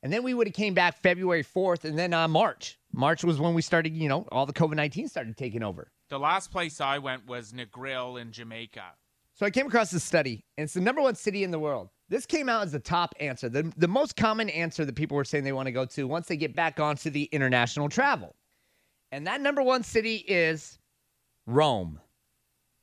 and 0.03 0.12
then 0.12 0.23
we 0.23 0.32
would 0.32 0.47
have 0.47 0.55
came 0.55 0.73
back 0.73 0.97
February 1.03 1.43
fourth, 1.43 1.85
and 1.85 1.99
then 1.99 2.14
uh, 2.14 2.28
March. 2.28 2.78
March 2.93 3.23
was 3.25 3.38
when 3.38 3.52
we 3.52 3.62
started. 3.62 3.95
You 3.95 4.09
know, 4.09 4.26
all 4.33 4.47
the 4.47 4.52
COVID 4.52 4.75
nineteen 4.75 5.09
started 5.09 5.37
taking 5.37 5.62
over. 5.62 5.90
The 6.09 6.19
last 6.19 6.50
place 6.50 6.81
I 6.81 6.99
went 6.99 7.26
was 7.26 7.52
Negril 7.52 8.21
in 8.21 8.33
Jamaica. 8.33 8.85
So 9.35 9.47
I 9.47 9.50
came 9.50 9.66
across 9.66 9.90
this 9.90 10.05
study, 10.05 10.45
and 10.59 10.64
it's 10.64 10.75
the 10.75 10.81
number 10.81 11.00
one 11.00 11.14
city 11.14 11.45
in 11.45 11.50
the 11.50 11.59
world. 11.59 11.88
This 12.09 12.26
came 12.26 12.49
out 12.49 12.64
as 12.64 12.73
the 12.73 12.81
top 12.81 13.14
answer, 13.21 13.49
the, 13.49 13.73
the 13.76 13.87
most 13.87 14.16
common 14.16 14.50
answer 14.50 14.85
that 14.85 14.97
people 14.97 15.16
were 15.16 15.25
saying 15.25 15.45
they 15.45 15.52
want 15.52 15.66
to 15.66 15.73
go 15.73 15.85
to 15.87 16.09
once 16.09 16.26
they 16.26 16.37
get 16.37 16.57
back 16.57 16.81
onto 16.81 17.09
the 17.09 17.25
international 17.25 17.88
travel. 17.88 18.35
And 19.12 19.26
that 19.26 19.40
number 19.40 19.62
one 19.62 19.83
city 19.83 20.17
is 20.17 20.79
Rome. 21.47 22.00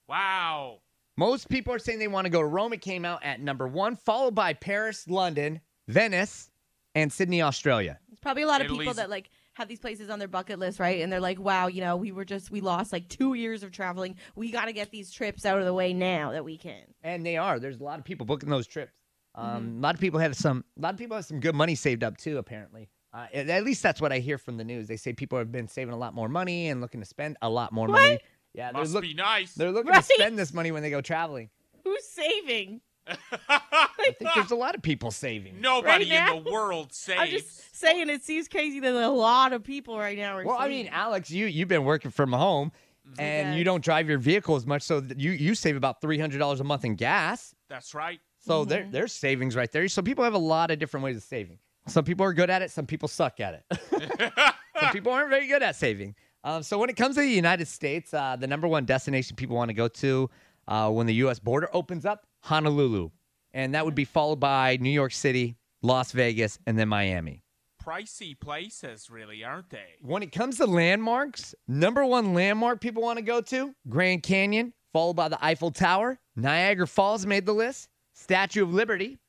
Wow. 0.08 0.80
Most 1.16 1.50
people 1.50 1.74
are 1.74 1.80
saying 1.80 2.00
they 2.00 2.08
want 2.08 2.26
to 2.26 2.30
go 2.30 2.42
to 2.42 2.48
Rome. 2.48 2.74
It 2.74 2.82
came 2.82 3.06
out 3.06 3.24
at 3.24 3.40
number 3.40 3.68
one, 3.68 3.96
followed 3.96 4.36
by 4.36 4.54
Paris, 4.54 5.08
London, 5.08 5.62
Venice, 5.88 6.52
and 6.96 7.12
Sydney, 7.12 7.42
Australia. 7.42 8.00
There's 8.08 8.20
probably 8.20 8.44
a 8.44 8.48
lot 8.48 8.62
of 8.62 8.68
people 8.68 8.94
that 8.94 9.10
like 9.10 9.30
have 9.54 9.68
these 9.68 9.80
places 9.80 10.10
on 10.10 10.20
their 10.20 10.28
bucket 10.28 10.60
list, 10.60 10.80
right? 10.80 11.02
And 11.02 11.12
they're 11.12 11.20
like, 11.20 11.40
wow, 11.40 11.68
you 11.68 11.82
know, 11.82 11.96
we 11.96 12.12
were 12.12 12.26
just, 12.26 12.52
we 12.52 12.62
lost 12.62 12.94
like 12.94 13.10
two 13.10 13.34
years 13.34 13.64
of 13.64 13.72
traveling. 13.72 14.16
We 14.36 14.52
got 14.52 14.66
to 14.66 14.74
get 14.74 14.92
these 14.92 15.12
trips 15.12 15.46
out 15.46 15.58
of 15.60 15.66
the 15.66 15.74
way 15.74 15.94
now 15.94 16.32
that 16.32 16.46
we 16.46 16.58
can. 16.58 16.84
And 17.04 17.26
they 17.26 17.38
are. 17.38 17.60
There's 17.60 17.80
a 17.80 17.84
lot 17.84 17.98
of 17.98 18.06
people 18.06 18.26
booking 18.26 18.50
those 18.50 18.68
trips. 18.68 18.92
Um, 19.34 19.78
A 19.78 19.82
lot 19.82 19.96
of 19.96 20.02
people 20.02 20.20
have 20.20 20.36
some. 20.36 20.64
A 20.78 20.82
lot 20.82 20.94
of 20.94 21.00
people 21.00 21.16
have 21.16 21.26
some 21.26 21.40
good 21.40 21.56
money 21.56 21.76
saved 21.76 22.04
up 22.04 22.18
too. 22.18 22.38
Apparently, 22.38 22.90
uh, 23.18 23.28
at 23.34 23.50
at 23.50 23.64
least 23.64 23.82
that's 23.84 24.00
what 24.02 24.12
I 24.12 24.20
hear 24.20 24.38
from 24.38 24.58
the 24.58 24.64
news. 24.64 24.88
They 24.88 24.98
say 24.98 25.14
people 25.14 25.38
have 25.38 25.52
been 25.52 25.68
saving 25.68 25.94
a 25.94 25.98
lot 25.98 26.14
more 26.14 26.30
money 26.30 26.68
and 26.70 26.82
looking 26.82 27.00
to 27.02 27.06
spend 27.06 27.38
a 27.42 27.50
lot 27.50 27.72
more 27.72 27.88
money. 27.88 28.20
Yeah, 28.54 28.72
they're, 28.72 28.82
Must 28.82 28.94
look, 28.94 29.02
be 29.04 29.14
nice. 29.14 29.54
they're 29.54 29.72
looking 29.72 29.92
Right? 29.92 30.04
to 30.04 30.14
spend 30.16 30.38
this 30.38 30.54
money 30.54 30.72
when 30.72 30.84
they 30.84 30.90
go 30.90 31.02
traveling. 31.02 31.50
Who's 31.84 32.04
saving? 32.06 32.82
I 33.50 34.12
think 34.20 34.30
there's 34.36 34.52
a 34.52 34.56
lot 34.56 34.76
of 34.76 34.82
people 34.82 35.12
saving. 35.12 35.62
Nobody 35.62 36.10
Right 36.12 36.36
in 36.38 36.44
the 36.44 36.52
world 36.52 36.92
saves. 36.94 37.20
I'm 37.22 37.30
just 37.30 37.76
saying 37.76 38.10
it 38.10 38.24
seems 38.24 38.48
crazy 38.48 38.80
that 38.82 38.94
a 38.94 39.10
lot 39.10 39.54
of 39.54 39.64
people 39.64 39.98
right 39.98 40.18
now 40.18 40.38
are 40.38 40.44
Well, 40.44 40.58
I 40.60 40.68
mean, 40.68 40.90
Alex, 40.92 41.32
you 41.32 41.46
you've 41.46 41.70
been 41.70 41.86
working 41.86 42.12
from 42.12 42.34
home, 42.34 42.72
and 43.18 43.58
you 43.58 43.64
don't 43.64 43.84
drive 43.84 44.10
your 44.10 44.18
vehicle 44.18 44.56
as 44.56 44.66
much, 44.66 44.82
so 44.82 45.02
you 45.16 45.32
you 45.32 45.56
save 45.56 45.78
about 45.78 46.02
three 46.02 46.20
hundred 46.20 46.40
dollars 46.40 46.60
a 46.60 46.64
month 46.66 46.84
in 46.84 46.96
gas. 46.96 47.56
That's 47.70 47.94
right. 47.94 48.20
So 48.40 48.66
there 48.66 48.88
there's 48.92 49.14
savings 49.14 49.56
right 49.56 49.72
there. 49.72 49.88
So 49.88 50.02
people 50.02 50.24
have 50.24 50.34
a 50.34 50.38
lot 50.40 50.72
of 50.72 50.80
different 50.80 51.04
ways 51.06 51.18
of 51.18 51.24
saving. 51.24 51.60
Some 51.88 52.04
people 52.04 52.26
are 52.26 52.34
good 52.34 52.50
at 52.50 52.62
it. 52.62 52.72
Some 52.72 52.86
people 52.86 53.08
suck 53.08 53.40
at 53.40 53.64
it. 53.72 54.54
some 54.80 54.92
people 54.92 55.12
aren't 55.12 55.30
very 55.30 55.48
good 55.48 55.64
at 55.64 55.76
saving. 55.76 56.16
Um, 56.44 56.64
so 56.64 56.78
when 56.78 56.90
it 56.90 56.96
comes 56.96 57.16
to 57.16 57.22
the 57.22 57.30
United 57.30 57.68
States, 57.68 58.14
uh, 58.14 58.36
the 58.36 58.48
number 58.48 58.68
one 58.68 58.86
destination 58.86 59.36
people 59.36 59.56
want 59.56 59.70
to 59.70 59.74
go 59.74 59.88
to 59.88 60.30
uh, 60.68 60.90
when 60.92 61.08
the 61.08 61.16
U.S. 61.16 61.40
border 61.40 61.70
opens 61.74 62.06
up, 62.06 62.26
Honolulu. 62.42 63.10
and 63.54 63.74
that 63.74 63.86
would 63.86 63.96
be 63.96 64.06
followed 64.06 64.40
by 64.40 64.78
New 64.80 64.90
York 64.90 65.14
City, 65.14 65.58
Las 65.82 66.12
Vegas, 66.12 66.60
and 66.68 66.78
then 66.78 66.88
Miami. 66.90 67.44
Pricey 67.84 68.38
places, 68.38 69.10
really, 69.10 69.44
aren't 69.44 69.70
they? 69.70 69.96
When 70.02 70.22
it 70.22 70.34
comes 70.34 70.58
to 70.58 70.66
landmarks, 70.66 71.56
number 71.70 72.06
one 72.06 72.34
landmark 72.34 72.82
people 72.82 73.02
want 73.02 73.18
to 73.18 73.24
go 73.24 73.40
to 73.42 73.74
Grand 73.88 74.24
Canyon, 74.24 74.74
followed 74.92 75.16
by 75.16 75.30
the 75.30 75.44
Eiffel 75.44 75.72
Tower. 75.72 76.20
Niagara 76.36 76.86
Falls 76.88 77.26
made 77.26 77.46
the 77.46 77.54
list. 77.54 77.88
Statue 78.14 78.64
of 78.64 78.74
Liberty, 78.74 79.20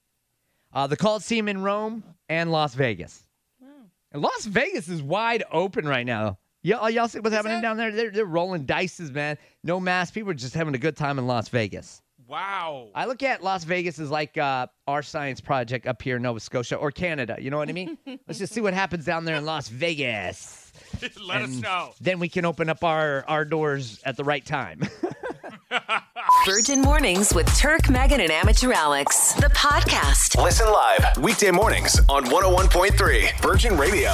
uh, 0.73 0.87
the 0.87 0.97
Coliseum 0.97 1.49
in 1.49 1.63
Rome, 1.63 2.03
and 2.29 2.53
Las 2.53 2.75
Vegas. 2.75 3.27
Wow. 3.61 3.69
And 4.13 4.23
Las 4.23 4.45
Vegas 4.45 4.89
is 4.89 5.03
wide 5.03 5.45
open 5.51 5.87
right 5.87 6.07
now. 6.07 6.39
Y'all, 6.63 6.91
y'all 6.91 7.09
see 7.09 7.21
what's 7.21 7.35
happening 7.35 7.59
it? 7.59 7.63
down 7.63 7.77
there? 7.77 7.93
They're, 7.93 8.11
they're 8.11 8.25
rolling 8.25 8.67
dices, 8.67 9.11
man. 9.13 9.39
No 9.63 9.79
mask. 9.79 10.13
People 10.13 10.31
are 10.31 10.35
just 10.35 10.55
having 10.55 10.75
a 10.75 10.79
good 10.79 10.97
time 10.97 11.19
in 11.19 11.27
Las 11.27 11.49
Vegas. 11.49 12.03
Wow. 12.27 12.89
I 12.95 13.07
look 13.07 13.23
at 13.23 13.43
Las 13.43 13.65
Vegas 13.65 13.99
as 13.99 14.11
like 14.11 14.37
uh, 14.37 14.67
our 14.87 15.03
science 15.03 15.41
project 15.41 15.87
up 15.87 16.03
here 16.03 16.17
in 16.17 16.23
Nova 16.23 16.41
Scotia 16.41 16.77
or 16.77 16.91
Canada. 16.91 17.37
You 17.41 17.51
know 17.51 17.57
what 17.57 17.71
I 17.71 17.73
mean? 17.73 17.97
Let's 18.27 18.39
just 18.39 18.53
see 18.53 18.61
what 18.61 18.75
happens 18.75 19.07
down 19.07 19.25
there 19.25 19.37
in 19.37 19.47
Las 19.47 19.69
Vegas. 19.69 20.71
Let 21.27 21.43
us 21.43 21.55
know. 21.55 21.93
Then 22.01 22.19
we 22.19 22.29
can 22.29 22.45
open 22.45 22.69
up 22.69 22.85
our, 22.85 23.25
our 23.29 23.47
doors 23.47 24.01
at 24.05 24.19
the 24.19 24.25
right 24.25 24.45
time. 24.45 24.83
Virgin 26.47 26.81
Mornings 26.81 27.35
with 27.35 27.47
Turk, 27.59 27.91
Megan, 27.91 28.21
and 28.21 28.31
Amateur 28.31 28.73
Alex. 28.73 29.35
The 29.35 29.49
podcast. 29.49 30.43
Listen 30.43 30.67
live 30.71 31.19
weekday 31.19 31.51
mornings 31.51 32.01
on 32.09 32.25
101.3 32.27 33.41
Virgin 33.41 33.77
Radio. 33.77 34.11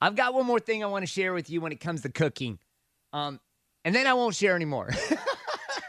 I've 0.00 0.14
got 0.16 0.34
one 0.34 0.46
more 0.46 0.60
thing 0.60 0.84
I 0.84 0.86
want 0.86 1.02
to 1.02 1.10
share 1.10 1.32
with 1.32 1.50
you 1.50 1.60
when 1.60 1.72
it 1.72 1.80
comes 1.80 2.02
to 2.02 2.08
cooking. 2.08 2.58
Um, 3.12 3.40
and 3.84 3.94
then 3.94 4.06
I 4.06 4.14
won't 4.14 4.34
share 4.34 4.54
anymore. 4.56 4.90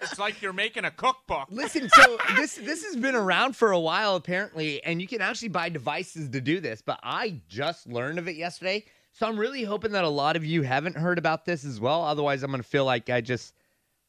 It's 0.02 0.20
like 0.20 0.42
you're 0.42 0.52
making 0.52 0.84
a 0.84 0.92
cookbook. 0.92 1.48
Listen, 1.50 1.88
so 1.90 2.18
this 2.36 2.56
this 2.56 2.84
has 2.84 2.98
been 2.98 3.16
around 3.16 3.56
for 3.56 3.72
a 3.72 3.80
while 3.80 4.18
apparently, 4.18 4.84
and 4.84 5.02
you 5.02 5.08
can 5.08 5.22
actually 5.22 5.48
buy 5.48 5.70
devices 5.70 6.30
to 6.30 6.42
do 6.42 6.60
this. 6.60 6.82
But 6.82 7.00
I 7.04 7.40
just 7.48 7.88
learned 7.88 8.20
of 8.20 8.28
it 8.28 8.36
yesterday, 8.36 8.84
so 9.14 9.28
I'm 9.28 9.40
really 9.40 9.64
hoping 9.64 9.94
that 9.94 10.04
a 10.04 10.10
lot 10.10 10.36
of 10.36 10.44
you 10.44 10.62
haven't 10.62 10.98
heard 10.98 11.18
about 11.18 11.46
this 11.46 11.64
as 11.64 11.80
well. 11.80 12.04
Otherwise, 12.04 12.44
I'm 12.44 12.52
gonna 12.52 12.64
feel 12.64 12.84
like 12.84 13.10
I 13.10 13.22
just 13.22 13.54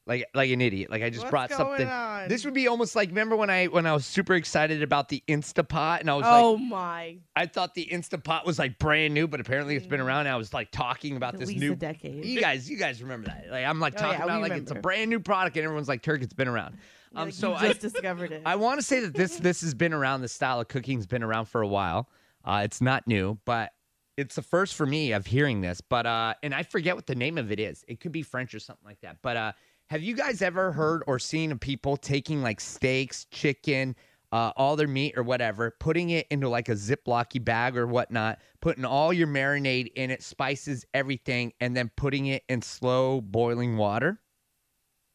like 0.06 0.26
like 0.34 0.50
an 0.50 0.60
idiot, 0.60 0.90
like 0.90 1.02
I 1.02 1.08
just 1.08 1.22
What's 1.22 1.30
brought 1.30 1.50
something. 1.50 1.88
on? 1.88 2.28
This 2.28 2.44
would 2.44 2.52
be 2.52 2.68
almost 2.68 2.94
like 2.94 3.08
remember 3.08 3.36
when 3.36 3.48
I 3.48 3.66
when 3.66 3.86
I 3.86 3.92
was 3.94 4.04
super 4.04 4.34
excited 4.34 4.82
about 4.82 5.08
the 5.08 5.22
Instapot, 5.28 6.00
and 6.00 6.10
I 6.10 6.14
was 6.14 6.24
like 6.24 6.42
Oh 6.42 6.52
like, 6.52 6.62
my. 6.62 7.16
I 7.34 7.46
thought 7.46 7.74
the 7.74 7.88
Instapot 7.90 8.44
was 8.44 8.58
like 8.58 8.78
brand 8.78 9.14
new, 9.14 9.26
but 9.26 9.40
apparently 9.40 9.76
it's 9.76 9.86
been 9.86 10.00
around. 10.00 10.20
And 10.20 10.28
I 10.30 10.36
was 10.36 10.52
like 10.52 10.70
talking 10.70 11.16
about 11.16 11.34
At 11.34 11.40
this 11.40 11.50
new 11.50 11.72
a 11.72 11.76
decade. 11.76 12.24
You 12.24 12.40
guys, 12.40 12.68
you 12.68 12.76
guys 12.76 13.02
remember 13.02 13.28
that? 13.28 13.46
Like 13.50 13.64
I'm 13.64 13.80
like 13.80 13.94
Oh, 13.96 14.02
talking 14.02 14.18
yeah, 14.18 14.24
about 14.24 14.42
like 14.42 14.52
it's 14.52 14.70
a 14.70 14.74
brand 14.74 15.08
new 15.08 15.20
product, 15.20 15.56
and 15.56 15.64
everyone's 15.64 15.88
like, 15.88 16.02
"Turk, 16.02 16.22
it's 16.22 16.34
been 16.34 16.48
around." 16.48 16.76
You're 17.12 17.20
Um, 17.22 17.28
like, 17.28 17.34
so 17.34 17.50
you 17.50 17.54
I, 17.56 17.68
just 17.68 17.80
discovered 17.80 18.32
it. 18.32 18.42
I 18.46 18.56
want 18.56 18.80
to 18.80 18.84
say 18.86 19.00
that 19.00 19.14
this 19.14 19.36
this 19.40 19.62
has 19.62 19.72
been 19.72 19.94
around. 19.94 20.20
The 20.20 20.28
style 20.28 20.60
of 20.60 20.68
cooking's 20.68 21.06
been 21.06 21.22
around 21.22 21.46
for 21.46 21.62
a 21.62 21.68
while. 21.68 22.10
Uh, 22.44 22.60
it's 22.64 22.82
not 22.82 23.06
new, 23.06 23.38
but 23.46 23.72
it's 24.18 24.34
the 24.34 24.42
first 24.42 24.74
for 24.74 24.84
me 24.84 25.12
of 25.12 25.24
hearing 25.26 25.60
this. 25.62 25.80
But 25.80 26.04
uh, 26.04 26.34
and 26.42 26.54
I 26.54 26.62
forget 26.62 26.94
what 26.94 27.06
the 27.06 27.14
name 27.14 27.38
of 27.38 27.50
it 27.50 27.58
is. 27.58 27.84
It 27.88 28.00
could 28.00 28.12
be 28.12 28.22
French 28.22 28.54
or 28.54 28.58
something 28.58 28.84
like 28.84 29.00
that. 29.00 29.16
But 29.22 29.36
uh, 29.36 29.52
have 29.88 30.02
you 30.02 30.14
guys 30.14 30.42
ever 30.42 30.72
heard 30.72 31.02
or 31.06 31.18
seen 31.18 31.58
people 31.58 31.96
taking 31.96 32.42
like 32.42 32.60
steaks, 32.60 33.26
chicken, 33.30 33.94
uh, 34.32 34.52
all 34.56 34.74
their 34.74 34.88
meat 34.88 35.14
or 35.16 35.22
whatever, 35.22 35.76
putting 35.78 36.10
it 36.10 36.26
into 36.30 36.48
like 36.48 36.68
a 36.68 36.72
Ziplocky 36.72 37.42
bag 37.42 37.76
or 37.76 37.86
whatnot, 37.86 38.40
putting 38.60 38.84
all 38.84 39.12
your 39.12 39.28
marinade 39.28 39.92
in 39.94 40.10
it, 40.10 40.22
spices, 40.22 40.84
everything, 40.92 41.52
and 41.60 41.76
then 41.76 41.90
putting 41.96 42.26
it 42.26 42.42
in 42.48 42.60
slow 42.60 43.20
boiling 43.20 43.76
water? 43.76 44.18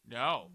No. 0.07 0.51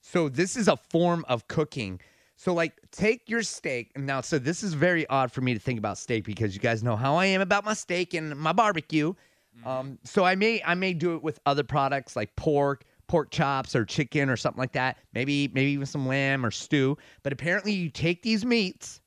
So 0.00 0.28
this 0.28 0.56
is 0.56 0.68
a 0.68 0.76
form 0.76 1.24
of 1.28 1.46
cooking. 1.48 2.00
So 2.36 2.54
like 2.54 2.72
take 2.90 3.28
your 3.28 3.42
steak 3.42 3.92
and 3.94 4.06
now 4.06 4.20
so 4.20 4.38
this 4.38 4.62
is 4.62 4.72
very 4.72 5.06
odd 5.08 5.30
for 5.30 5.40
me 5.40 5.54
to 5.54 5.60
think 5.60 5.78
about 5.78 5.98
steak 5.98 6.24
because 6.24 6.54
you 6.54 6.60
guys 6.60 6.82
know 6.82 6.96
how 6.96 7.16
I 7.16 7.26
am 7.26 7.40
about 7.40 7.64
my 7.64 7.74
steak 7.74 8.14
and 8.14 8.34
my 8.36 8.52
barbecue. 8.52 9.12
Um 9.64 9.98
so 10.04 10.24
I 10.24 10.34
may 10.34 10.62
I 10.64 10.74
may 10.74 10.94
do 10.94 11.14
it 11.14 11.22
with 11.22 11.40
other 11.46 11.64
products 11.64 12.16
like 12.16 12.34
pork, 12.36 12.84
pork 13.08 13.30
chops 13.30 13.74
or 13.74 13.84
chicken 13.84 14.30
or 14.30 14.36
something 14.36 14.58
like 14.58 14.72
that. 14.72 14.98
Maybe 15.12 15.48
maybe 15.48 15.72
even 15.72 15.86
some 15.86 16.06
lamb 16.06 16.46
or 16.46 16.50
stew. 16.50 16.96
But 17.22 17.32
apparently 17.32 17.72
you 17.72 17.90
take 17.90 18.22
these 18.22 18.44
meats, 18.44 19.00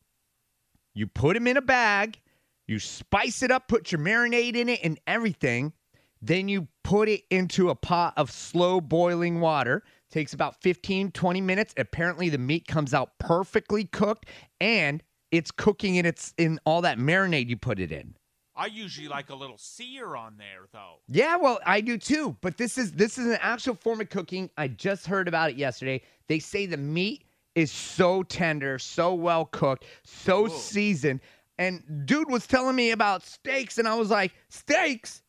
you 0.93 1.07
put 1.07 1.35
them 1.35 1.47
in 1.47 1.57
a 1.57 1.61
bag, 1.61 2.19
you 2.67 2.79
spice 2.79 3.43
it 3.43 3.51
up, 3.51 3.67
put 3.67 3.91
your 3.91 3.99
marinade 3.99 4.55
in 4.55 4.69
it 4.69 4.79
and 4.83 4.99
everything. 5.07 5.73
Then 6.21 6.47
you 6.47 6.67
put 6.83 7.09
it 7.09 7.23
into 7.29 7.69
a 7.69 7.75
pot 7.75 8.13
of 8.17 8.29
slow 8.29 8.79
boiling 8.81 9.39
water. 9.39 9.83
Takes 10.11 10.33
about 10.33 10.61
15, 10.61 11.11
20 11.11 11.41
minutes. 11.41 11.73
Apparently 11.77 12.29
the 12.29 12.37
meat 12.37 12.67
comes 12.67 12.93
out 12.93 13.17
perfectly 13.17 13.85
cooked 13.85 14.27
and 14.59 15.01
it's 15.31 15.51
cooking 15.51 15.95
in 15.95 16.05
its 16.05 16.33
in 16.37 16.59
all 16.65 16.81
that 16.81 16.97
marinade 16.97 17.49
you 17.49 17.57
put 17.57 17.79
it 17.79 17.91
in. 17.91 18.15
I 18.61 18.67
usually 18.67 19.07
like 19.07 19.31
a 19.31 19.35
little 19.35 19.57
sear 19.57 20.15
on 20.15 20.37
there, 20.37 20.67
though. 20.71 20.99
Yeah, 21.09 21.35
well, 21.37 21.59
I 21.65 21.81
do 21.81 21.97
too. 21.97 22.37
But 22.41 22.57
this 22.57 22.77
is 22.77 22.91
this 22.91 23.17
is 23.17 23.25
an 23.25 23.39
actual 23.41 23.73
form 23.73 24.01
of 24.01 24.09
cooking. 24.11 24.51
I 24.55 24.67
just 24.67 25.07
heard 25.07 25.27
about 25.27 25.49
it 25.49 25.55
yesterday. 25.55 26.03
They 26.27 26.37
say 26.37 26.67
the 26.67 26.77
meat 26.77 27.25
is 27.55 27.71
so 27.71 28.21
tender, 28.21 28.77
so 28.77 29.15
well 29.15 29.45
cooked, 29.45 29.85
so 30.03 30.43
Whoa. 30.43 30.49
seasoned. 30.49 31.21
And 31.57 32.05
dude 32.05 32.29
was 32.29 32.45
telling 32.45 32.75
me 32.75 32.91
about 32.91 33.23
steaks, 33.23 33.79
and 33.79 33.87
I 33.87 33.95
was 33.95 34.11
like, 34.11 34.31
steaks? 34.49 35.23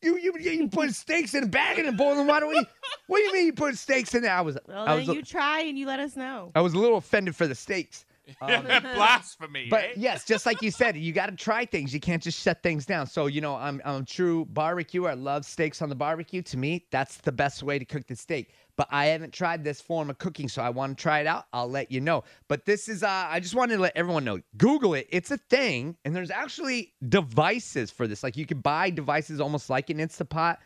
You 0.00 0.16
you 0.16 0.32
you 0.40 0.66
put 0.68 0.94
steaks 0.94 1.34
in 1.34 1.44
a 1.44 1.48
bag 1.48 1.78
and 1.78 1.86
in 1.86 1.98
boiling 1.98 2.26
water? 2.26 2.46
What 2.46 2.54
do, 2.54 2.60
you, 2.60 2.66
what 3.08 3.18
do 3.18 3.24
you 3.24 3.32
mean 3.34 3.44
you 3.44 3.52
put 3.52 3.76
steaks 3.76 4.14
in 4.14 4.22
there? 4.22 4.32
I 4.32 4.40
was 4.40 4.56
well, 4.66 4.84
I 4.88 4.96
then 4.96 5.06
was 5.06 5.16
you 5.16 5.22
try 5.22 5.60
and 5.60 5.78
you 5.78 5.86
let 5.86 6.00
us 6.00 6.16
know. 6.16 6.50
I 6.54 6.62
was 6.62 6.72
a 6.72 6.78
little 6.78 6.96
offended 6.96 7.36
for 7.36 7.46
the 7.46 7.54
steaks. 7.54 8.06
Um, 8.42 8.64
Blasphemy. 8.94 9.68
but 9.68 9.84
eh? 9.84 9.92
yes, 9.96 10.24
just 10.24 10.46
like 10.46 10.62
you 10.62 10.70
said, 10.70 10.96
you 10.96 11.12
got 11.12 11.26
to 11.26 11.36
try 11.36 11.64
things. 11.64 11.92
You 11.92 12.00
can't 12.00 12.22
just 12.22 12.40
shut 12.40 12.62
things 12.62 12.86
down. 12.86 13.06
So 13.06 13.26
you 13.26 13.40
know, 13.40 13.56
I'm 13.56 13.80
I'm 13.84 14.02
a 14.02 14.04
true 14.04 14.46
barbecue. 14.46 15.06
I 15.06 15.14
love 15.14 15.44
steaks 15.44 15.82
on 15.82 15.88
the 15.88 15.94
barbecue. 15.94 16.42
To 16.42 16.56
me, 16.56 16.86
that's 16.90 17.18
the 17.18 17.32
best 17.32 17.62
way 17.62 17.78
to 17.78 17.84
cook 17.84 18.06
the 18.06 18.16
steak. 18.16 18.52
But 18.76 18.88
I 18.90 19.06
haven't 19.06 19.32
tried 19.34 19.62
this 19.62 19.80
form 19.80 20.08
of 20.08 20.18
cooking, 20.18 20.48
so 20.48 20.62
I 20.62 20.70
want 20.70 20.96
to 20.96 21.02
try 21.02 21.20
it 21.20 21.26
out. 21.26 21.44
I'll 21.52 21.68
let 21.68 21.90
you 21.92 22.00
know. 22.00 22.24
But 22.48 22.64
this 22.64 22.88
is 22.88 23.02
uh, 23.02 23.26
I 23.28 23.40
just 23.40 23.54
wanted 23.54 23.76
to 23.76 23.82
let 23.82 23.96
everyone 23.96 24.24
know. 24.24 24.40
Google 24.56 24.94
it. 24.94 25.06
It's 25.10 25.30
a 25.30 25.36
thing, 25.36 25.96
and 26.04 26.16
there's 26.16 26.30
actually 26.30 26.94
devices 27.08 27.90
for 27.90 28.06
this. 28.06 28.22
Like 28.22 28.36
you 28.36 28.46
can 28.46 28.60
buy 28.60 28.90
devices 28.90 29.40
almost 29.40 29.68
like 29.70 29.90
an 29.90 29.98
Instapot. 29.98 30.56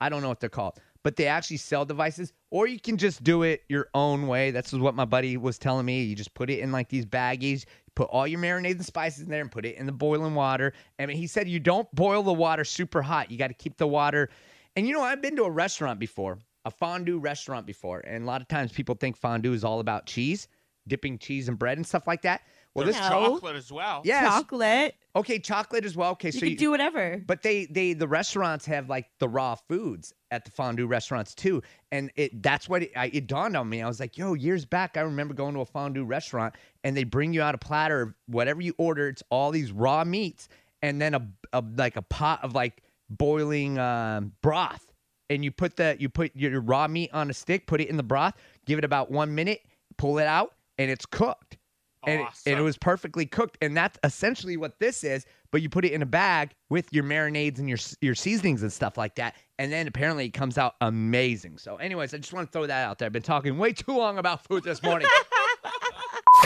I 0.00 0.08
don't 0.08 0.20
know 0.20 0.28
what 0.28 0.40
they're 0.40 0.50
called, 0.50 0.80
but 1.02 1.16
they 1.16 1.26
actually 1.26 1.56
sell 1.56 1.84
devices, 1.84 2.32
or 2.50 2.66
you 2.66 2.78
can 2.78 2.96
just 2.96 3.24
do 3.24 3.42
it 3.42 3.62
your 3.68 3.88
own 3.94 4.26
way. 4.26 4.50
That's 4.50 4.72
what 4.72 4.94
my 4.94 5.04
buddy 5.04 5.36
was 5.36 5.58
telling 5.58 5.86
me. 5.86 6.02
You 6.02 6.14
just 6.14 6.34
put 6.34 6.50
it 6.50 6.60
in 6.60 6.72
like 6.72 6.88
these 6.88 7.04
baggies, 7.04 7.64
put 7.94 8.08
all 8.10 8.26
your 8.26 8.40
marinades 8.40 8.72
and 8.76 8.84
spices 8.84 9.24
in 9.24 9.30
there, 9.30 9.40
and 9.40 9.50
put 9.50 9.66
it 9.66 9.76
in 9.76 9.86
the 9.86 9.92
boiling 9.92 10.34
water. 10.34 10.72
And 10.98 11.10
he 11.10 11.26
said 11.26 11.48
you 11.48 11.60
don't 11.60 11.92
boil 11.94 12.22
the 12.22 12.32
water 12.32 12.64
super 12.64 13.02
hot. 13.02 13.30
You 13.30 13.38
got 13.38 13.48
to 13.48 13.54
keep 13.54 13.76
the 13.76 13.86
water. 13.86 14.30
And 14.76 14.86
you 14.86 14.94
know, 14.94 15.02
I've 15.02 15.22
been 15.22 15.36
to 15.36 15.44
a 15.44 15.50
restaurant 15.50 15.98
before, 15.98 16.38
a 16.64 16.70
fondue 16.70 17.18
restaurant 17.18 17.66
before, 17.66 18.00
and 18.00 18.22
a 18.22 18.26
lot 18.26 18.40
of 18.40 18.48
times 18.48 18.72
people 18.72 18.94
think 18.94 19.16
fondue 19.16 19.52
is 19.52 19.64
all 19.64 19.80
about 19.80 20.06
cheese, 20.06 20.48
dipping 20.88 21.18
cheese 21.18 21.48
and 21.48 21.58
bread 21.58 21.78
and 21.78 21.86
stuff 21.86 22.06
like 22.06 22.22
that. 22.22 22.42
Well, 22.74 22.86
There's 22.86 22.96
this, 22.96 23.04
No. 23.10 23.28
chocolate 23.34 23.56
as 23.56 23.70
well. 23.70 24.00
yes, 24.04 24.24
Chocolate. 24.24 24.94
okay, 25.14 25.38
chocolate 25.38 25.84
as 25.84 25.94
well. 25.94 26.12
Okay, 26.12 26.28
You 26.28 26.32
so 26.32 26.38
can 26.40 26.48
you, 26.50 26.56
do 26.56 26.70
whatever. 26.70 27.22
but 27.26 27.42
they 27.42 27.66
they 27.66 27.92
the 27.92 28.08
restaurants 28.08 28.64
have 28.66 28.88
like 28.88 29.10
the 29.18 29.28
raw 29.28 29.54
foods 29.56 30.14
at 30.30 30.46
the 30.46 30.50
fondue 30.50 30.86
restaurants 30.86 31.34
too, 31.34 31.62
and 31.90 32.10
it 32.16 32.42
that's 32.42 32.68
what 32.70 32.84
it, 32.84 32.92
I, 32.96 33.10
it 33.12 33.26
dawned 33.26 33.56
on 33.58 33.68
me. 33.68 33.82
I 33.82 33.86
was 33.88 34.00
like, 34.00 34.16
yo, 34.16 34.32
years 34.34 34.64
back, 34.64 34.96
I 34.96 35.00
remember 35.02 35.34
going 35.34 35.52
to 35.54 35.60
a 35.60 35.66
fondue 35.66 36.04
restaurant 36.04 36.54
and 36.82 36.96
they 36.96 37.04
bring 37.04 37.34
you 37.34 37.42
out 37.42 37.54
a 37.54 37.58
platter 37.58 38.00
of 38.00 38.14
whatever 38.26 38.62
you 38.62 38.74
order. 38.78 39.08
It's 39.08 39.22
all 39.30 39.50
these 39.50 39.70
raw 39.70 40.02
meats 40.04 40.48
and 40.80 40.98
then 41.00 41.14
a, 41.14 41.28
a 41.52 41.62
like 41.76 41.96
a 41.96 42.02
pot 42.02 42.40
of 42.42 42.54
like 42.54 42.82
boiling 43.10 43.78
um, 43.78 44.32
broth, 44.42 44.90
and 45.28 45.44
you 45.44 45.50
put 45.50 45.76
the 45.76 45.94
you 45.98 46.08
put 46.08 46.34
your 46.34 46.60
raw 46.62 46.88
meat 46.88 47.10
on 47.12 47.28
a 47.28 47.34
stick, 47.34 47.66
put 47.66 47.82
it 47.82 47.88
in 47.90 47.98
the 47.98 48.02
broth, 48.02 48.32
give 48.64 48.78
it 48.78 48.84
about 48.84 49.10
one 49.10 49.34
minute, 49.34 49.60
pull 49.98 50.18
it 50.18 50.26
out, 50.26 50.54
and 50.78 50.90
it's 50.90 51.04
cooked 51.04 51.58
and, 52.06 52.20
it, 52.20 52.28
and 52.46 52.58
it 52.58 52.62
was 52.62 52.76
perfectly 52.76 53.26
cooked 53.26 53.58
and 53.62 53.76
that's 53.76 53.98
essentially 54.04 54.56
what 54.56 54.78
this 54.78 55.04
is 55.04 55.24
but 55.50 55.62
you 55.62 55.68
put 55.68 55.84
it 55.84 55.92
in 55.92 56.02
a 56.02 56.06
bag 56.06 56.50
with 56.70 56.92
your 56.92 57.04
marinades 57.04 57.58
and 57.58 57.68
your 57.68 57.78
your 58.00 58.14
seasonings 58.14 58.62
and 58.62 58.72
stuff 58.72 58.96
like 58.96 59.14
that 59.14 59.34
and 59.58 59.72
then 59.72 59.86
apparently 59.86 60.26
it 60.26 60.30
comes 60.30 60.58
out 60.58 60.74
amazing 60.80 61.58
so 61.58 61.76
anyways 61.76 62.12
i 62.14 62.16
just 62.16 62.32
want 62.32 62.46
to 62.46 62.52
throw 62.52 62.66
that 62.66 62.86
out 62.86 62.98
there 62.98 63.06
i've 63.06 63.12
been 63.12 63.22
talking 63.22 63.58
way 63.58 63.72
too 63.72 63.92
long 63.96 64.18
about 64.18 64.44
food 64.46 64.62
this 64.64 64.82
morning 64.82 65.08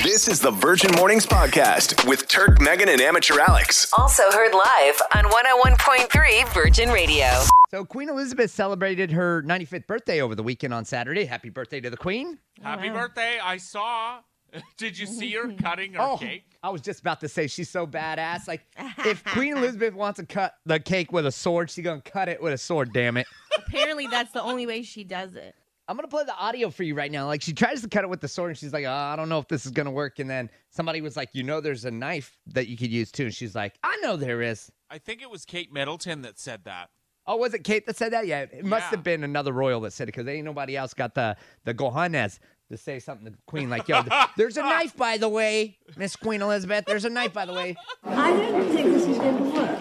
This 0.03 0.29
is 0.29 0.41
the 0.41 0.51
Virgin 0.51 0.91
Mornings 0.95 1.27
Podcast 1.27 2.07
with 2.07 2.29
Turk, 2.29 2.61
Megan, 2.61 2.91
and 2.91 3.01
Amateur 3.01 3.41
Alex. 3.41 3.91
Also 3.97 4.23
heard 4.31 4.53
live 4.53 5.01
on 5.15 5.25
101.3 5.25 6.53
Virgin 6.53 6.91
Radio. 6.91 7.27
so 7.71 7.85
queen 7.85 8.09
elizabeth 8.11 8.51
celebrated 8.51 9.11
her 9.13 9.43
95th 9.45 9.87
birthday 9.87 10.21
over 10.21 10.35
the 10.35 10.43
weekend 10.43 10.75
on 10.75 10.85
saturday 10.85 11.25
happy 11.25 11.49
birthday 11.49 11.81
to 11.81 11.89
the 11.89 11.97
queen 11.97 12.39
Happy 12.63 12.91
wow. 12.91 13.01
birthday. 13.07 13.39
I 13.43 13.57
saw. 13.59 14.19
Did 14.77 14.99
you 14.99 15.07
see 15.07 15.31
her 15.33 15.45
mm-hmm. 15.45 15.63
cutting 15.63 15.93
her 15.95 16.01
oh 16.01 16.17
cake? 16.17 16.45
i 16.63 16.69
was 16.69 16.81
just 16.81 17.01
about 17.01 17.21
to 17.21 17.29
say 17.29 17.47
she's 17.47 17.69
so 17.71 17.87
badass 17.87 18.49
like 18.49 18.67
if 18.99 19.25
queen 19.33 19.57
elizabeth 19.57 19.95
wants 19.95 20.19
to 20.19 20.27
cut 20.27 20.55
the 20.65 20.81
cake 20.81 21.13
with 21.13 21.27
a 21.27 21.33
sword 21.33 21.71
she's 21.71 21.85
gonna 21.85 22.01
cut 22.01 22.29
it 22.29 22.43
with 22.43 22.53
a 22.53 22.59
sword 22.59 22.93
damn 22.93 23.17
it 23.17 23.27
Apparently, 23.57 24.07
that's 24.07 24.33
the 24.33 24.43
only 24.43 24.67
way 24.67 24.83
she 24.83 25.05
does 25.05 25.35
it. 25.35 25.55
I'm 25.89 25.97
gonna 25.97 26.09
play 26.09 26.25
the 26.25 26.37
audio 26.37 26.71
for 26.71 26.83
you 26.83 26.95
right 26.97 27.13
now. 27.13 27.27
Like 27.27 27.43
she 27.43 27.53
tries 27.53 27.81
to 27.83 27.89
cut 27.89 28.03
it 28.03 28.11
with 28.11 28.21
the 28.21 28.29
sword, 28.29 28.51
and 28.51 28.59
she's 28.59 28.73
like, 28.73 28.85
oh, 28.85 28.91
"I 28.91 29.15
don't 29.15 29.29
know 29.29 29.39
if 29.39 29.47
this 29.47 29.67
is 29.67 29.73
gonna 29.73 29.91
work." 29.91 30.19
And 30.19 30.29
then 30.29 30.51
somebody 30.71 31.01
was 31.01 31.17
like, 31.17 31.31
"You 31.33 31.45
know, 31.45 31.61
there's 31.61 31.85
a 31.85 31.91
knife 31.91 32.37
that 32.49 32.67
you 32.67 32.77
could 32.77 32.91
use 32.91 33.13
too." 33.13 33.25
And 33.25 33.35
she's 33.35 33.55
like, 33.55 33.79
"I 33.85 33.97
know 34.03 34.17
there 34.17 34.43
is." 34.43 34.71
I 34.91 34.99
think 34.99 35.23
it 35.23 35.31
was 35.31 35.45
Kate 35.45 35.73
Middleton 35.73 36.23
that 36.23 36.39
said 36.39 36.65
that. 36.65 36.91
Oh, 37.29 37.37
was 37.37 37.55
it 37.55 37.65
Kate 37.65 37.87
that 37.87 37.97
said 37.97 38.13
that? 38.13 38.27
Yeah, 38.27 38.43
it 38.43 38.65
must 38.65 38.85
Yeah. 38.85 38.91
have 38.91 39.03
been 39.05 39.23
another 39.23 39.53
royal 39.53 39.81
that 39.83 39.93
said 39.93 40.09
it 40.09 40.13
because 40.15 40.27
ain't 40.29 40.45
nobody 40.45 40.77
else 40.77 40.93
got 40.93 41.15
the 41.15 41.37
the 41.65 41.75
gohanes 41.75 42.41
to 42.71 42.77
say 42.77 42.99
something 42.99 43.27
to 43.27 43.31
the 43.33 43.39
queen 43.47 43.71
like, 43.71 43.87
"Yo, 43.89 44.03
there's 44.37 44.57
a 44.57 44.63
knife 44.63 44.97
by 44.97 45.19
the 45.19 45.29
way, 45.29 45.77
Miss 45.97 46.17
Queen 46.17 46.43
Elizabeth. 46.43 46.85
There's 46.87 47.05
a 47.05 47.11
knife 47.11 47.33
by 47.33 47.47
the 47.47 47.53
way." 47.53 47.77
I 48.05 48.31
don't 48.33 48.69
think 48.71 48.87
this 48.93 49.07
is 49.07 49.19
going 49.19 49.37
to 49.37 49.43
work. 49.61 49.79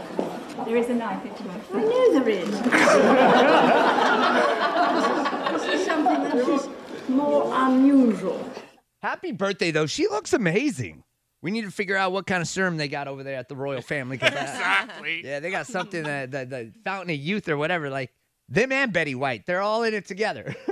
There 0.66 0.78
is 0.78 0.90
a 0.90 0.94
knife 0.96 1.26
into 1.26 1.44
my 1.46 1.56
I 1.74 1.82
know 1.82 2.20
there 2.20 2.30
is. 2.30 2.50
this 5.52 5.80
is 5.80 5.86
something 5.86 6.24
that 6.24 6.36
is 6.36 6.68
more 7.10 7.52
unusual. 7.54 8.50
Happy 9.02 9.32
birthday 9.32 9.72
though. 9.72 9.86
She 9.86 10.08
looks 10.08 10.34
amazing. 10.34 11.04
We 11.42 11.52
need 11.52 11.66
to 11.66 11.72
figure 11.72 11.96
out 11.96 12.12
what 12.12 12.26
kind 12.26 12.42
of 12.42 12.48
serum 12.48 12.78
they 12.78 12.88
got 12.88 13.08
over 13.08 13.24
there 13.24 13.36
at 13.36 13.50
the 13.50 13.56
royal 13.56 13.82
family. 13.82 14.18
'cause 14.18 14.32
that- 14.32 14.50
Exactly. 14.56 15.22
Yeah, 15.24 15.40
they 15.40 15.52
got 15.52 15.68
something 15.68 16.04
that 16.04 16.32
the, 16.32 16.46
the 16.46 16.72
fountain 16.84 17.14
of 17.14 17.20
youth 17.20 17.48
or 17.48 17.58
whatever. 17.58 17.90
Like 17.92 18.12
them 18.50 18.72
and 18.72 18.92
Betty 18.92 19.14
White, 19.14 19.46
they're 19.46 19.62
all 19.62 19.84
in 19.84 19.94
it 19.94 20.06
together. 20.08 20.56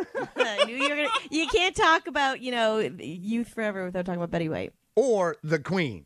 Knew 0.66 0.76
you 0.76 0.90
were 0.90 0.96
gonna. 0.96 1.10
You 1.30 1.48
can't 1.48 1.76
talk 1.76 2.08
about 2.08 2.42
you 2.42 2.52
know 2.52 2.80
youth 2.80 3.50
forever 3.50 3.86
without 3.86 4.06
talking 4.06 4.20
about 4.20 4.32
Betty 4.32 4.50
White. 4.50 4.74
or 4.96 5.38
the 5.44 5.60
Queen. 5.60 6.02